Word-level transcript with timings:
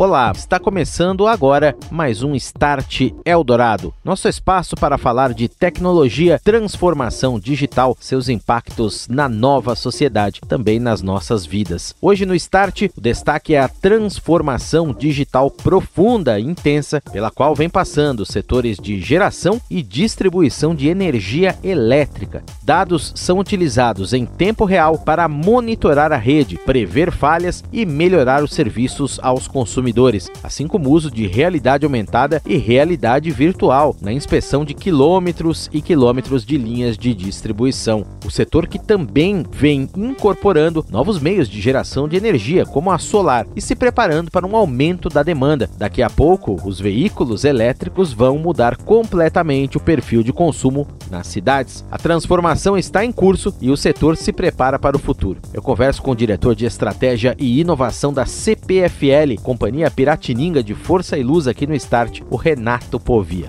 Olá, 0.00 0.32
está 0.34 0.58
começando 0.58 1.26
agora 1.26 1.76
mais 1.90 2.22
um 2.22 2.34
Start 2.34 3.12
Eldorado, 3.22 3.92
nosso 4.02 4.28
espaço 4.28 4.74
para 4.74 4.96
falar 4.96 5.34
de 5.34 5.46
tecnologia, 5.46 6.40
transformação 6.42 7.38
digital, 7.38 7.94
seus 8.00 8.30
impactos 8.30 9.06
na 9.08 9.28
nova 9.28 9.76
sociedade, 9.76 10.40
também 10.48 10.80
nas 10.80 11.02
nossas 11.02 11.44
vidas. 11.44 11.94
Hoje 12.00 12.24
no 12.24 12.34
Start, 12.34 12.88
o 12.96 12.98
destaque 12.98 13.54
é 13.54 13.60
a 13.60 13.68
transformação 13.68 14.94
digital 14.94 15.50
profunda 15.50 16.40
e 16.40 16.44
intensa 16.44 17.02
pela 17.12 17.30
qual 17.30 17.54
vem 17.54 17.68
passando 17.68 18.20
os 18.20 18.30
setores 18.30 18.78
de 18.78 19.02
geração 19.02 19.60
e 19.68 19.82
distribuição 19.82 20.74
de 20.74 20.88
energia 20.88 21.58
elétrica. 21.62 22.42
Dados 22.62 23.12
são 23.14 23.38
utilizados 23.38 24.14
em 24.14 24.24
tempo 24.24 24.64
real 24.64 24.96
para 24.96 25.28
monitorar 25.28 26.10
a 26.10 26.16
rede, 26.16 26.56
prever 26.56 27.12
falhas 27.12 27.62
e 27.70 27.84
melhorar 27.84 28.42
os 28.42 28.54
serviços 28.54 29.20
aos 29.22 29.46
consumidores 29.46 29.89
consumidores, 29.90 30.30
assim 30.42 30.66
como 30.66 30.88
o 30.88 30.92
uso 30.92 31.10
de 31.10 31.26
realidade 31.26 31.84
aumentada 31.84 32.40
e 32.46 32.56
realidade 32.56 33.30
virtual 33.30 33.96
na 34.00 34.12
inspeção 34.12 34.64
de 34.64 34.72
quilômetros 34.72 35.68
e 35.72 35.82
quilômetros 35.82 36.44
de 36.44 36.56
linhas 36.56 36.96
de 36.96 37.14
distribuição. 37.14 38.06
O 38.24 38.30
setor 38.30 38.66
que 38.66 38.78
também 38.78 39.44
vem 39.50 39.88
incorporando 39.96 40.84
novos 40.90 41.20
meios 41.20 41.48
de 41.48 41.60
geração 41.60 42.08
de 42.08 42.16
energia, 42.16 42.64
como 42.64 42.90
a 42.90 42.98
solar, 42.98 43.46
e 43.56 43.60
se 43.60 43.74
preparando 43.74 44.30
para 44.30 44.46
um 44.46 44.56
aumento 44.56 45.08
da 45.08 45.22
demanda. 45.22 45.68
Daqui 45.76 46.02
a 46.02 46.10
pouco, 46.10 46.56
os 46.64 46.80
veículos 46.80 47.44
elétricos 47.44 48.12
vão 48.12 48.38
mudar 48.38 48.76
completamente 48.76 49.76
o 49.76 49.80
perfil 49.80 50.22
de 50.22 50.32
consumo 50.32 50.86
nas 51.10 51.26
cidades. 51.26 51.84
A 51.90 51.98
transformação 51.98 52.78
está 52.78 53.04
em 53.04 53.12
curso 53.12 53.54
e 53.60 53.70
o 53.70 53.76
setor 53.76 54.16
se 54.16 54.32
prepara 54.32 54.78
para 54.78 54.96
o 54.96 55.00
futuro. 55.00 55.40
Eu 55.52 55.62
converso 55.62 56.02
com 56.02 56.12
o 56.12 56.16
diretor 56.16 56.54
de 56.54 56.64
estratégia 56.64 57.34
e 57.38 57.60
inovação 57.60 58.12
da 58.12 58.26
CPFL, 58.26 59.40
companhia 59.42 59.79
Companhia 59.80 59.90
Piratininga 59.90 60.62
de 60.62 60.74
Força 60.74 61.16
e 61.16 61.22
Luz 61.22 61.48
aqui 61.48 61.66
no 61.66 61.74
Start, 61.74 62.20
o 62.28 62.36
Renato 62.36 63.00
Povia. 63.00 63.48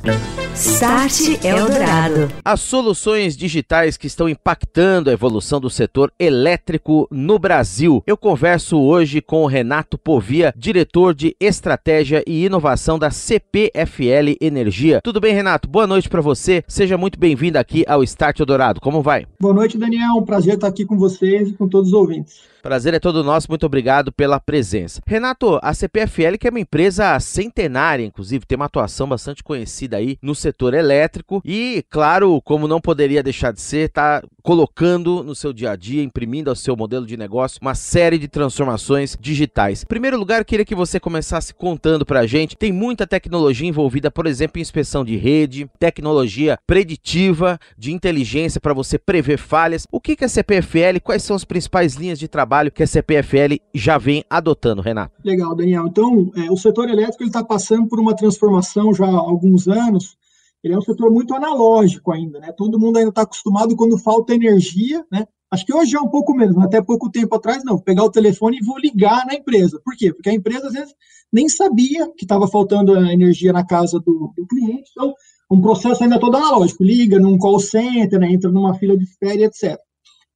Start 0.55 1.43
Eldorado. 1.43 2.31
As 2.43 2.61
soluções 2.61 3.35
digitais 3.35 3.97
que 3.97 4.07
estão 4.07 4.29
impactando 4.29 5.09
a 5.09 5.13
evolução 5.13 5.59
do 5.59 5.69
setor 5.69 6.11
elétrico 6.17 7.07
no 7.11 7.37
Brasil. 7.37 8.01
Eu 8.07 8.15
converso 8.15 8.79
hoje 8.79 9.21
com 9.21 9.43
o 9.43 9.47
Renato 9.47 9.97
Povia, 9.97 10.53
diretor 10.55 11.13
de 11.13 11.35
estratégia 11.39 12.23
e 12.25 12.45
inovação 12.45 12.97
da 12.97 13.11
CPFL 13.11 14.37
Energia. 14.39 15.01
Tudo 15.01 15.19
bem, 15.19 15.33
Renato? 15.33 15.67
Boa 15.67 15.87
noite 15.87 16.07
para 16.07 16.21
você. 16.21 16.63
Seja 16.67 16.97
muito 16.97 17.19
bem-vindo 17.19 17.57
aqui 17.57 17.83
ao 17.87 18.03
Start 18.03 18.39
Eldorado. 18.39 18.79
Como 18.79 19.01
vai? 19.01 19.25
Boa 19.39 19.53
noite, 19.53 19.77
Daniel. 19.77 20.15
Um 20.15 20.25
prazer 20.25 20.55
estar 20.55 20.67
aqui 20.67 20.85
com 20.85 20.97
vocês 20.97 21.49
e 21.49 21.53
com 21.53 21.67
todos 21.67 21.89
os 21.89 21.93
ouvintes. 21.93 22.51
Prazer 22.61 22.93
é 22.93 22.99
todo 22.99 23.23
nosso, 23.23 23.47
muito 23.49 23.65
obrigado 23.65 24.11
pela 24.11 24.39
presença. 24.39 25.01
Renato, 25.07 25.59
a 25.63 25.73
CPFL, 25.73 26.37
que 26.39 26.47
é 26.47 26.51
uma 26.51 26.59
empresa 26.59 27.19
centenária, 27.19 28.05
inclusive, 28.05 28.45
tem 28.45 28.55
uma 28.55 28.65
atuação 28.65 29.09
bastante 29.09 29.43
conhecida 29.43 29.97
aí 29.97 30.15
no 30.21 30.35
setor 30.35 30.75
elétrico 30.75 31.41
e, 31.43 31.83
claro, 31.89 32.39
como 32.43 32.67
não 32.67 32.79
poderia 32.79 33.23
deixar 33.23 33.51
de 33.51 33.59
ser, 33.59 33.87
está 33.87 34.21
colocando 34.43 35.23
no 35.23 35.33
seu 35.33 35.51
dia 35.51 35.71
a 35.71 35.75
dia, 35.75 36.03
imprimindo 36.03 36.51
ao 36.51 36.55
seu 36.55 36.75
modelo 36.75 37.05
de 37.05 37.17
negócio 37.17 37.57
uma 37.61 37.73
série 37.73 38.19
de 38.19 38.27
transformações 38.27 39.17
digitais. 39.19 39.81
Em 39.81 39.87
primeiro 39.87 40.17
lugar, 40.17 40.45
queria 40.45 40.65
que 40.65 40.75
você 40.75 40.99
começasse 40.99 41.55
contando 41.55 42.05
para 42.05 42.19
a 42.19 42.27
gente, 42.27 42.55
tem 42.55 42.71
muita 42.71 43.07
tecnologia 43.07 43.67
envolvida, 43.67 44.11
por 44.11 44.27
exemplo, 44.27 44.59
em 44.59 44.61
inspeção 44.61 45.03
de 45.03 45.17
rede, 45.17 45.67
tecnologia 45.79 46.59
preditiva, 46.67 47.59
de 47.75 47.91
inteligência 47.91 48.61
para 48.61 48.73
você 48.73 48.99
prever 48.99 49.37
falhas. 49.37 49.87
O 49.91 49.99
que 49.99 50.15
é 50.19 50.25
a 50.25 50.29
CPFL? 50.29 50.99
Quais 51.03 51.23
são 51.23 51.35
as 51.35 51.43
principais 51.43 51.95
linhas 51.95 52.19
de 52.19 52.27
trabalho 52.27 52.50
trabalho 52.51 52.69
que 52.69 52.83
a 52.83 52.87
CPFL 52.87 53.55
já 53.73 53.97
vem 53.97 54.25
adotando, 54.29 54.81
Renato. 54.81 55.13
Legal, 55.23 55.55
Daniel. 55.55 55.87
Então, 55.87 56.29
é, 56.35 56.51
o 56.51 56.57
setor 56.57 56.89
elétrico 56.89 57.23
está 57.23 57.41
passando 57.41 57.87
por 57.87 57.97
uma 57.97 58.13
transformação 58.13 58.93
já 58.93 59.05
há 59.05 59.17
alguns 59.17 59.69
anos. 59.69 60.17
Ele 60.61 60.73
é 60.73 60.77
um 60.77 60.81
setor 60.81 61.09
muito 61.09 61.33
analógico 61.33 62.11
ainda, 62.11 62.41
né? 62.41 62.51
Todo 62.51 62.77
mundo 62.77 62.97
ainda 62.97 63.07
está 63.07 63.21
acostumado 63.21 63.73
quando 63.73 63.97
falta 63.97 64.35
energia, 64.35 65.05
né? 65.09 65.25
Acho 65.49 65.65
que 65.65 65.73
hoje 65.73 65.95
é 65.95 66.01
um 66.01 66.09
pouco 66.09 66.33
menos, 66.33 66.57
até 66.57 66.81
pouco 66.81 67.09
tempo 67.09 67.33
atrás, 67.35 67.63
não. 67.63 67.79
Pegar 67.79 68.03
o 68.03 68.11
telefone 68.11 68.57
e 68.61 68.65
vou 68.65 68.77
ligar 68.77 69.25
na 69.25 69.33
empresa. 69.33 69.79
Por 69.83 69.95
quê? 69.95 70.13
Porque 70.13 70.29
a 70.29 70.33
empresa, 70.33 70.67
às 70.67 70.73
vezes, 70.73 70.93
nem 71.31 71.47
sabia 71.47 72.11
que 72.17 72.25
estava 72.25 72.49
faltando 72.49 72.97
energia 72.97 73.53
na 73.53 73.65
casa 73.65 73.97
do, 73.97 74.33
do, 74.35 74.45
cliente. 74.45 74.91
Então, 74.91 75.13
um 75.49 75.61
processo 75.61 76.03
ainda 76.03 76.19
todo 76.19 76.35
analógico. 76.35 76.83
Liga 76.83 77.17
num 77.17 77.37
call 77.37 77.61
center, 77.61 78.19
né? 78.19 78.29
entra 78.29 78.51
numa 78.51 78.73
fila 78.73 78.97
de 78.97 79.05
espera, 79.05 79.41
etc. 79.41 79.79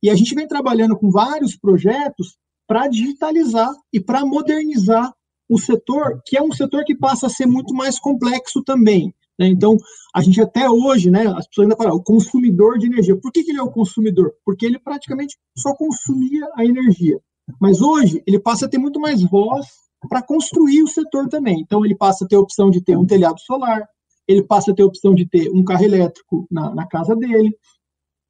E 0.02 0.10
a 0.10 0.16
gente 0.16 0.36
vem 0.36 0.48
trabalhando 0.48 0.98
com 0.98 1.10
vários 1.10 1.56
projetos 1.56 2.38
para 2.68 2.88
digitalizar 2.88 3.72
e 3.94 4.00
para 4.00 4.26
modernizar 4.26 5.14
o 5.50 5.60
setor, 5.60 6.22
que 6.26 6.38
é 6.38 6.42
um 6.42 6.52
setor 6.52 6.84
que 6.84 6.96
passa 6.96 7.28
a 7.28 7.30
ser 7.30 7.46
muito 7.46 7.74
mais 7.74 8.00
complexo 8.00 8.64
também. 8.64 9.14
Né? 9.40 9.48
Então, 9.48 9.78
a 10.14 10.22
gente 10.22 10.42
até 10.42 10.70
hoje, 10.70 11.12
né, 11.12 11.28
as 11.28 11.48
pessoas 11.48 11.66
ainda 11.66 11.76
falam, 11.76 11.96
o 11.96 12.04
consumidor 12.04 12.80
de 12.80 12.88
energia. 12.88 13.16
Por 13.16 13.32
que, 13.32 13.44
que 13.44 13.52
ele 13.52 13.60
é 13.60 13.64
o 13.64 13.72
consumidor? 13.72 14.34
Porque 14.44 14.66
ele 14.66 14.80
praticamente 14.80 15.38
só 15.58 15.76
consumia 15.76 16.48
a 16.56 16.66
energia. 16.66 17.20
Mas 17.60 17.82
hoje, 17.82 18.24
ele 18.26 18.40
passa 18.40 18.66
a 18.66 18.70
ter 18.70 18.78
muito 18.78 19.00
mais 19.00 19.22
voz 19.22 19.68
para 20.10 20.22
construir 20.22 20.82
o 20.82 20.88
setor 20.88 21.28
também. 21.28 21.60
Então, 21.60 21.86
ele 21.86 21.96
passa 21.96 22.26
a 22.26 22.28
ter 22.28 22.36
a 22.36 22.40
opção 22.40 22.72
de 22.72 22.82
ter 22.82 22.98
um 22.98 23.06
telhado 23.06 23.40
solar, 23.42 23.88
ele 24.28 24.44
passa 24.44 24.72
a 24.72 24.76
ter 24.76 24.82
a 24.82 24.88
opção 24.88 25.14
de 25.14 25.28
ter 25.28 25.50
um 25.52 25.64
carro 25.64 25.84
elétrico 25.84 26.48
na, 26.50 26.74
na 26.74 26.88
casa 26.88 27.16
dele, 27.16 27.56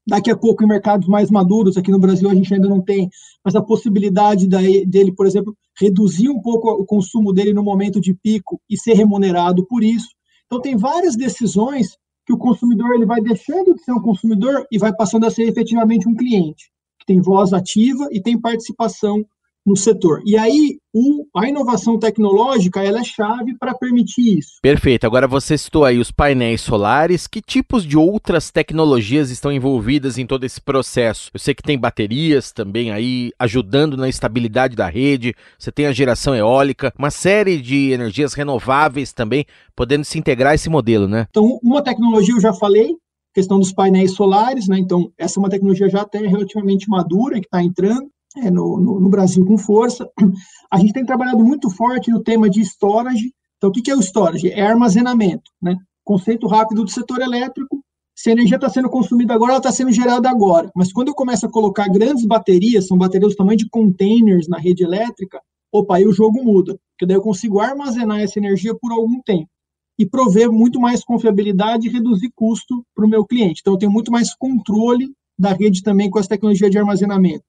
Daqui 0.07 0.29
a 0.29 0.37
pouco, 0.37 0.63
em 0.63 0.67
mercados 0.67 1.07
mais 1.07 1.31
maduros, 1.31 1.77
aqui 1.77 1.89
no 1.89 1.99
Brasil 1.99 2.29
a 2.29 2.35
gente 2.35 2.53
ainda 2.53 2.69
não 2.69 2.79
tem, 2.79 3.09
mas 3.43 3.55
a 3.55 3.61
possibilidade 3.61 4.47
dele, 4.47 5.11
por 5.11 5.25
exemplo, 5.25 5.57
reduzir 5.79 6.29
um 6.29 6.39
pouco 6.39 6.69
o 6.69 6.85
consumo 6.85 7.33
dele 7.33 7.53
no 7.53 7.63
momento 7.63 7.99
de 7.99 8.13
pico 8.13 8.61
e 8.69 8.77
ser 8.77 8.93
remunerado 8.93 9.65
por 9.65 9.83
isso. 9.83 10.09
Então, 10.45 10.61
tem 10.61 10.77
várias 10.77 11.15
decisões 11.15 11.97
que 12.23 12.33
o 12.33 12.37
consumidor 12.37 12.93
ele 12.93 13.05
vai 13.05 13.19
deixando 13.19 13.73
de 13.73 13.83
ser 13.83 13.93
um 13.93 14.01
consumidor 14.01 14.65
e 14.71 14.77
vai 14.77 14.95
passando 14.95 15.25
a 15.25 15.31
ser 15.31 15.43
efetivamente 15.43 16.07
um 16.07 16.15
cliente, 16.15 16.71
que 16.99 17.05
tem 17.05 17.19
voz 17.19 17.51
ativa 17.51 18.07
e 18.11 18.21
tem 18.21 18.39
participação 18.39 19.25
no 19.65 19.75
setor. 19.75 20.21
E 20.25 20.37
aí, 20.37 20.77
o, 20.93 21.25
a 21.35 21.49
inovação 21.49 21.97
tecnológica 21.97 22.83
ela 22.83 22.99
é 22.99 23.03
chave 23.03 23.57
para 23.57 23.73
permitir 23.73 24.37
isso. 24.37 24.59
Perfeito. 24.61 25.05
Agora 25.05 25.27
você 25.27 25.57
citou 25.57 25.83
aí 25.83 25.97
os 25.97 26.11
painéis 26.11 26.61
solares. 26.61 27.25
Que 27.25 27.41
tipos 27.41 27.83
de 27.83 27.97
outras 27.97 28.51
tecnologias 28.51 29.31
estão 29.31 29.51
envolvidas 29.51 30.17
em 30.17 30.25
todo 30.25 30.43
esse 30.43 30.61
processo? 30.61 31.31
Eu 31.33 31.39
sei 31.39 31.55
que 31.55 31.63
tem 31.63 31.79
baterias 31.79 32.51
também 32.51 32.91
aí 32.91 33.31
ajudando 33.39 33.97
na 33.97 34.07
estabilidade 34.07 34.75
da 34.75 34.87
rede. 34.87 35.33
Você 35.57 35.71
tem 35.71 35.87
a 35.87 35.91
geração 35.91 36.35
eólica, 36.35 36.93
uma 36.97 37.09
série 37.09 37.59
de 37.59 37.91
energias 37.91 38.33
renováveis 38.33 39.11
também 39.11 39.45
podendo 39.75 40.05
se 40.05 40.19
integrar 40.19 40.51
a 40.51 40.55
esse 40.55 40.69
modelo, 40.69 41.07
né? 41.07 41.25
Então, 41.29 41.59
uma 41.63 41.81
tecnologia 41.81 42.35
eu 42.35 42.41
já 42.41 42.53
falei, 42.53 42.95
questão 43.33 43.59
dos 43.59 43.73
painéis 43.73 44.13
solares, 44.13 44.67
né? 44.67 44.77
Então, 44.77 45.11
essa 45.17 45.39
é 45.39 45.41
uma 45.41 45.49
tecnologia 45.49 45.89
já 45.89 46.01
até 46.01 46.19
relativamente 46.19 46.87
madura 46.87 47.39
que 47.39 47.47
está 47.47 47.61
entrando 47.61 48.09
é, 48.37 48.51
no, 48.51 48.79
no, 48.79 48.99
no, 48.99 49.09
Brasil 49.09 49.45
com 49.45 49.57
força. 49.57 50.09
A 50.71 50.77
gente 50.77 50.93
tem 50.93 51.05
trabalhado 51.05 51.43
muito 51.43 51.69
forte 51.69 52.11
no 52.11 52.21
tema 52.21 52.49
de 52.49 52.61
storage. 52.61 53.33
Então, 53.57 53.69
o 53.69 53.73
que, 53.73 53.81
que 53.81 53.91
é 53.91 53.95
o 53.95 54.01
storage? 54.01 54.49
É 54.49 54.61
armazenamento, 54.61 55.51
né? 55.61 55.77
Conceito 56.03 56.47
rápido 56.47 56.83
do 56.83 56.91
setor 56.91 57.21
elétrico. 57.21 57.83
Se 58.15 58.29
a 58.29 58.33
energia 58.33 58.55
está 58.55 58.69
sendo 58.69 58.89
consumida 58.89 59.33
agora, 59.33 59.53
ela 59.53 59.59
está 59.59 59.71
sendo 59.71 59.91
gerada 59.91 60.29
agora. 60.29 60.69
Mas 60.75 60.93
quando 60.93 61.09
eu 61.09 61.15
começo 61.15 61.45
a 61.45 61.51
colocar 61.51 61.87
grandes 61.89 62.25
baterias, 62.25 62.87
são 62.87 62.97
baterias 62.97 63.33
do 63.33 63.37
tamanho 63.37 63.57
de 63.57 63.69
containers 63.69 64.47
na 64.47 64.57
rede 64.57 64.83
elétrica, 64.83 65.41
opa, 65.71 65.97
aí 65.97 66.07
o 66.07 66.13
jogo 66.13 66.43
muda. 66.43 66.79
Porque 66.91 67.05
daí 67.05 67.17
eu 67.17 67.21
consigo 67.21 67.59
armazenar 67.59 68.21
essa 68.21 68.39
energia 68.39 68.73
por 68.75 68.91
algum 68.91 69.21
tempo 69.21 69.49
e 69.97 70.05
prover 70.05 70.51
muito 70.51 70.79
mais 70.79 71.03
confiabilidade 71.03 71.87
e 71.87 71.91
reduzir 71.91 72.31
custo 72.35 72.85
para 72.93 73.05
o 73.05 73.09
meu 73.09 73.25
cliente. 73.25 73.61
Então, 73.61 73.73
eu 73.73 73.79
tenho 73.79 73.91
muito 73.91 74.11
mais 74.11 74.33
controle 74.35 75.11
da 75.37 75.53
rede 75.53 75.81
também 75.81 76.09
com 76.09 76.19
essa 76.19 76.29
tecnologia 76.29 76.69
de 76.69 76.77
armazenamento. 76.77 77.43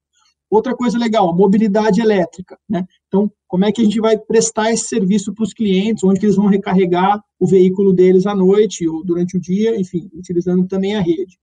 Outra 0.57 0.75
coisa 0.75 0.97
legal, 0.97 1.37
mobilidade 1.37 2.01
elétrica, 2.01 2.59
né? 2.67 2.87
Então, 3.09 3.31
como 3.47 3.67
é 3.67 3.71
que 3.71 3.83
a 3.83 3.85
gente 3.85 4.01
vai 4.01 4.17
prestar 4.17 4.73
esse 4.73 4.87
serviço 4.87 5.35
para 5.35 5.45
os 5.45 5.53
clientes, 5.53 6.03
onde 6.03 6.25
eles 6.25 6.35
vão 6.35 6.47
recarregar 6.47 7.23
o 7.39 7.47
veículo 7.47 7.93
deles 7.93 8.27
à 8.27 8.35
noite 8.35 8.89
ou 8.89 9.05
durante 9.05 9.37
o 9.37 9.41
dia, 9.41 9.79
enfim, 9.79 10.09
utilizando 10.15 10.67
também 10.67 10.97
a 10.97 11.03
rede. 11.03 11.39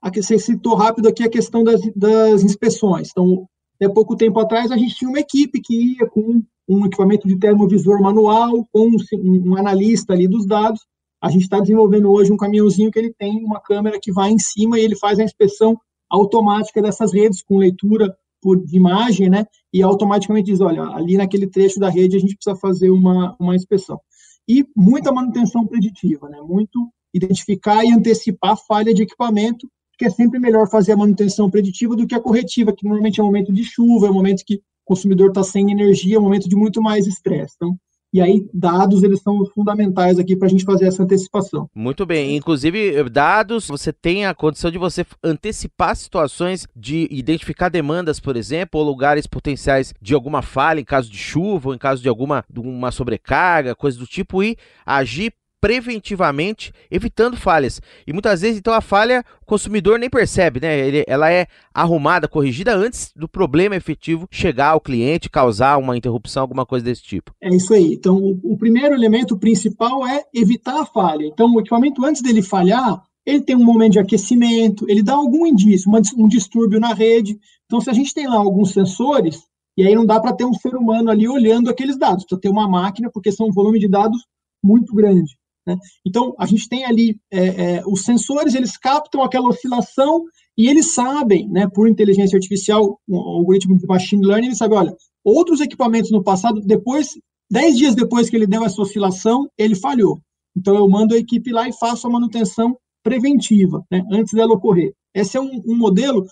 Aqui 0.00 0.22
você 0.22 0.38
citou 0.38 0.76
rápido 0.76 1.08
aqui 1.08 1.24
a 1.24 1.28
questão 1.28 1.62
das, 1.62 1.78
das 1.94 2.42
inspeções. 2.42 3.10
Então, 3.10 3.46
há 3.82 3.90
pouco 3.90 4.16
tempo 4.16 4.40
atrás, 4.40 4.72
a 4.72 4.78
gente 4.78 4.94
tinha 4.94 5.10
uma 5.10 5.20
equipe 5.20 5.60
que 5.60 5.98
ia 5.98 6.06
com 6.06 6.42
um 6.66 6.86
equipamento 6.86 7.28
de 7.28 7.38
termovisor 7.38 8.00
manual, 8.00 8.66
com 8.72 8.88
um, 8.88 9.50
um 9.50 9.56
analista 9.58 10.14
ali 10.14 10.26
dos 10.26 10.46
dados. 10.46 10.80
A 11.22 11.30
gente 11.30 11.42
está 11.42 11.60
desenvolvendo 11.60 12.10
hoje 12.10 12.32
um 12.32 12.38
caminhãozinho 12.38 12.90
que 12.90 12.98
ele 12.98 13.12
tem 13.12 13.44
uma 13.44 13.60
câmera 13.60 14.00
que 14.00 14.10
vai 14.10 14.30
em 14.30 14.38
cima 14.38 14.78
e 14.78 14.84
ele 14.84 14.96
faz 14.96 15.18
a 15.18 15.22
inspeção 15.22 15.78
automática 16.10 16.82
dessas 16.82 17.12
redes, 17.12 17.42
com 17.42 17.58
leitura 17.58 18.14
por 18.42 18.62
imagem, 18.72 19.28
né? 19.28 19.46
E 19.72 19.82
automaticamente 19.82 20.50
diz, 20.50 20.60
olha, 20.60 20.82
ali 20.82 21.16
naquele 21.16 21.46
trecho 21.46 21.78
da 21.78 21.88
rede 21.88 22.16
a 22.16 22.20
gente 22.20 22.34
precisa 22.34 22.56
fazer 22.56 22.90
uma, 22.90 23.36
uma 23.38 23.54
inspeção. 23.54 24.00
E 24.48 24.66
muita 24.76 25.12
manutenção 25.12 25.66
preditiva, 25.66 26.28
né? 26.28 26.40
Muito 26.40 26.90
identificar 27.14 27.84
e 27.84 27.92
antecipar 27.92 28.56
falha 28.56 28.94
de 28.94 29.02
equipamento, 29.02 29.70
que 29.98 30.06
é 30.06 30.10
sempre 30.10 30.38
melhor 30.38 30.68
fazer 30.68 30.92
a 30.92 30.96
manutenção 30.96 31.50
preditiva 31.50 31.94
do 31.94 32.06
que 32.06 32.14
a 32.14 32.20
corretiva, 32.20 32.72
que 32.72 32.84
normalmente 32.84 33.20
é 33.20 33.22
um 33.22 33.26
momento 33.26 33.52
de 33.52 33.62
chuva, 33.64 34.06
é 34.06 34.10
um 34.10 34.14
momento 34.14 34.44
que 34.46 34.56
o 34.56 34.60
consumidor 34.84 35.28
está 35.28 35.42
sem 35.42 35.70
energia, 35.70 36.16
é 36.16 36.18
um 36.18 36.22
momento 36.22 36.48
de 36.48 36.56
muito 36.56 36.80
mais 36.80 37.06
estresse. 37.06 37.54
Então, 37.56 37.76
e 38.12 38.20
aí, 38.20 38.48
dados, 38.52 39.02
eles 39.02 39.20
são 39.20 39.44
fundamentais 39.46 40.18
aqui 40.18 40.34
para 40.34 40.46
a 40.46 40.50
gente 40.50 40.64
fazer 40.64 40.86
essa 40.86 41.02
antecipação. 41.02 41.70
Muito 41.74 42.04
bem. 42.04 42.36
Inclusive, 42.36 43.08
dados, 43.08 43.68
você 43.68 43.92
tem 43.92 44.26
a 44.26 44.34
condição 44.34 44.70
de 44.70 44.78
você 44.78 45.06
antecipar 45.22 45.94
situações 45.94 46.66
de 46.74 47.06
identificar 47.10 47.68
demandas, 47.68 48.18
por 48.18 48.36
exemplo, 48.36 48.80
ou 48.80 48.86
lugares 48.86 49.26
potenciais 49.26 49.94
de 50.00 50.12
alguma 50.12 50.42
falha 50.42 50.80
em 50.80 50.84
caso 50.84 51.08
de 51.08 51.18
chuva, 51.18 51.68
ou 51.68 51.74
em 51.74 51.78
caso 51.78 52.02
de 52.02 52.08
alguma 52.08 52.44
de 52.50 52.58
uma 52.58 52.90
sobrecarga, 52.90 53.76
coisa 53.76 53.98
do 53.98 54.06
tipo, 54.06 54.42
e 54.42 54.56
agir 54.84 55.32
preventivamente, 55.60 56.72
evitando 56.90 57.36
falhas. 57.36 57.80
E 58.06 58.12
muitas 58.12 58.40
vezes, 58.40 58.58
então, 58.58 58.72
a 58.72 58.80
falha 58.80 59.24
o 59.42 59.46
consumidor 59.46 59.98
nem 59.98 60.08
percebe, 60.08 60.60
né? 60.60 60.78
Ele, 60.78 61.04
ela 61.06 61.30
é 61.30 61.46
arrumada, 61.74 62.26
corrigida 62.26 62.74
antes 62.74 63.12
do 63.14 63.28
problema 63.28 63.76
efetivo 63.76 64.26
chegar 64.30 64.70
ao 64.70 64.80
cliente, 64.80 65.28
causar 65.28 65.76
uma 65.78 65.96
interrupção, 65.96 66.42
alguma 66.42 66.64
coisa 66.64 66.84
desse 66.84 67.02
tipo. 67.02 67.34
É 67.42 67.54
isso 67.54 67.74
aí. 67.74 67.94
Então, 67.94 68.16
o, 68.16 68.40
o 68.42 68.56
primeiro 68.56 68.94
elemento 68.94 69.36
principal 69.36 70.06
é 70.06 70.24
evitar 70.34 70.80
a 70.80 70.86
falha. 70.86 71.26
Então, 71.26 71.52
o 71.52 71.60
equipamento, 71.60 72.04
antes 72.04 72.22
dele 72.22 72.42
falhar, 72.42 73.02
ele 73.26 73.42
tem 73.42 73.56
um 73.56 73.64
momento 73.64 73.92
de 73.92 73.98
aquecimento, 73.98 74.86
ele 74.88 75.02
dá 75.02 75.14
algum 75.14 75.46
indício, 75.46 75.88
uma, 75.88 76.00
um 76.16 76.26
distúrbio 76.26 76.80
na 76.80 76.94
rede. 76.94 77.38
Então, 77.66 77.80
se 77.80 77.90
a 77.90 77.92
gente 77.92 78.14
tem 78.14 78.26
lá 78.26 78.36
alguns 78.36 78.72
sensores, 78.72 79.42
e 79.76 79.86
aí 79.86 79.94
não 79.94 80.06
dá 80.06 80.18
para 80.20 80.32
ter 80.32 80.44
um 80.44 80.54
ser 80.54 80.74
humano 80.74 81.10
ali 81.10 81.28
olhando 81.28 81.70
aqueles 81.70 81.98
dados, 81.98 82.24
precisa 82.24 82.40
ter 82.40 82.48
uma 82.48 82.68
máquina, 82.68 83.10
porque 83.12 83.30
são 83.30 83.48
um 83.48 83.52
volume 83.52 83.78
de 83.78 83.88
dados 83.88 84.20
muito 84.62 84.94
grande. 84.94 85.39
Né? 85.66 85.76
Então, 86.06 86.34
a 86.38 86.46
gente 86.46 86.68
tem 86.68 86.84
ali 86.84 87.18
é, 87.30 87.76
é, 87.76 87.82
os 87.86 88.04
sensores, 88.04 88.54
eles 88.54 88.76
captam 88.76 89.22
aquela 89.22 89.48
oscilação 89.48 90.24
e 90.56 90.68
eles 90.68 90.94
sabem, 90.94 91.48
né, 91.48 91.68
por 91.72 91.88
inteligência 91.88 92.36
artificial, 92.36 92.98
um 93.08 93.16
algoritmo 93.16 93.78
de 93.78 93.86
machine 93.86 94.24
learning, 94.24 94.48
ele 94.48 94.56
sabe, 94.56 94.74
olha, 94.74 94.94
outros 95.24 95.60
equipamentos 95.60 96.10
no 96.10 96.22
passado, 96.22 96.60
depois, 96.60 97.08
dez 97.50 97.76
dias 97.76 97.94
depois 97.94 98.28
que 98.28 98.36
ele 98.36 98.46
deu 98.46 98.64
essa 98.64 98.80
oscilação, 98.80 99.48
ele 99.56 99.74
falhou. 99.74 100.20
Então, 100.56 100.76
eu 100.76 100.88
mando 100.88 101.14
a 101.14 101.18
equipe 101.18 101.52
lá 101.52 101.68
e 101.68 101.72
faço 101.72 102.06
a 102.06 102.10
manutenção 102.10 102.76
preventiva, 103.02 103.84
né, 103.90 104.02
antes 104.10 104.34
dela 104.34 104.54
ocorrer. 104.54 104.92
Esse 105.14 105.36
é 105.36 105.40
um, 105.40 105.62
um 105.66 105.76
modelo. 105.76 106.26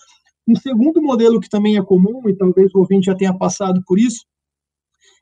Um 0.47 0.55
segundo 0.55 1.01
modelo 1.01 1.39
que 1.39 1.49
também 1.49 1.77
é 1.77 1.83
comum, 1.83 2.27
e 2.27 2.35
talvez 2.35 2.73
o 2.73 2.79
ouvinte 2.79 3.05
já 3.05 3.15
tenha 3.15 3.37
passado 3.37 3.81
por 3.85 3.99
isso, 3.99 4.25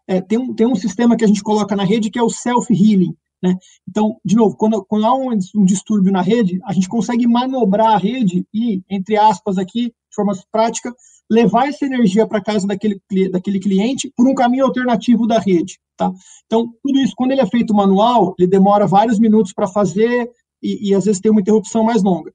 é, 0.08 0.22
tem, 0.22 0.38
um, 0.38 0.54
tem 0.54 0.66
um 0.66 0.76
sistema 0.76 1.18
que 1.18 1.26
a 1.26 1.28
gente 1.28 1.44
coloca 1.44 1.76
na 1.76 1.84
rede 1.84 2.10
que 2.10 2.18
é 2.18 2.24
o 2.24 2.30
self-healing. 2.30 3.14
Né? 3.42 3.56
Então, 3.88 4.18
de 4.26 4.36
novo, 4.36 4.56
quando, 4.56 4.84
quando 4.86 5.06
há 5.06 5.16
um, 5.16 5.38
um, 5.56 5.66
distúrbio 5.66 6.12
na 6.12 6.22
rede, 6.22 6.60
a 6.66 6.74
gente 6.74 6.90
consegue 6.90 7.28
manobrar 7.28 7.94
a 7.94 7.98
rede 7.98 8.46
e, 8.54 8.82
entre 8.90 9.18
aspas, 9.18 9.58
aqui, 9.58 9.88
de 9.88 10.16
forma 10.16 10.34
prática, 10.52 10.94
levar 11.30 11.68
essa 11.68 11.86
energia 11.86 12.26
para 12.26 12.42
casa 12.42 12.66
daquele, 12.66 13.00
daquele 13.32 13.60
cliente 13.60 14.12
por 14.16 14.28
um 14.28 14.34
caminho 14.34 14.66
alternativo 14.66 15.28
da 15.28 15.40
rede. 15.40 15.80
Tá? 15.96 16.12
Então, 16.46 16.72
tudo 16.84 17.00
isso, 17.00 17.14
quando 17.16 17.32
ele 17.32 17.42
é 17.42 17.46
feito 17.46 17.74
manual, 17.74 18.34
ele 18.40 18.48
demora 18.48 18.88
vários 18.88 19.20
minutos 19.20 19.54
para 19.54 19.68
fazer 19.68 20.30
e, 20.62 20.90
e, 20.90 20.96
às 20.96 21.06
vezes 21.06 21.22
tem 21.22 21.32
uma 21.32 21.42
interrupção 21.42 21.84
mais 21.84 22.02
longa. 22.02 22.32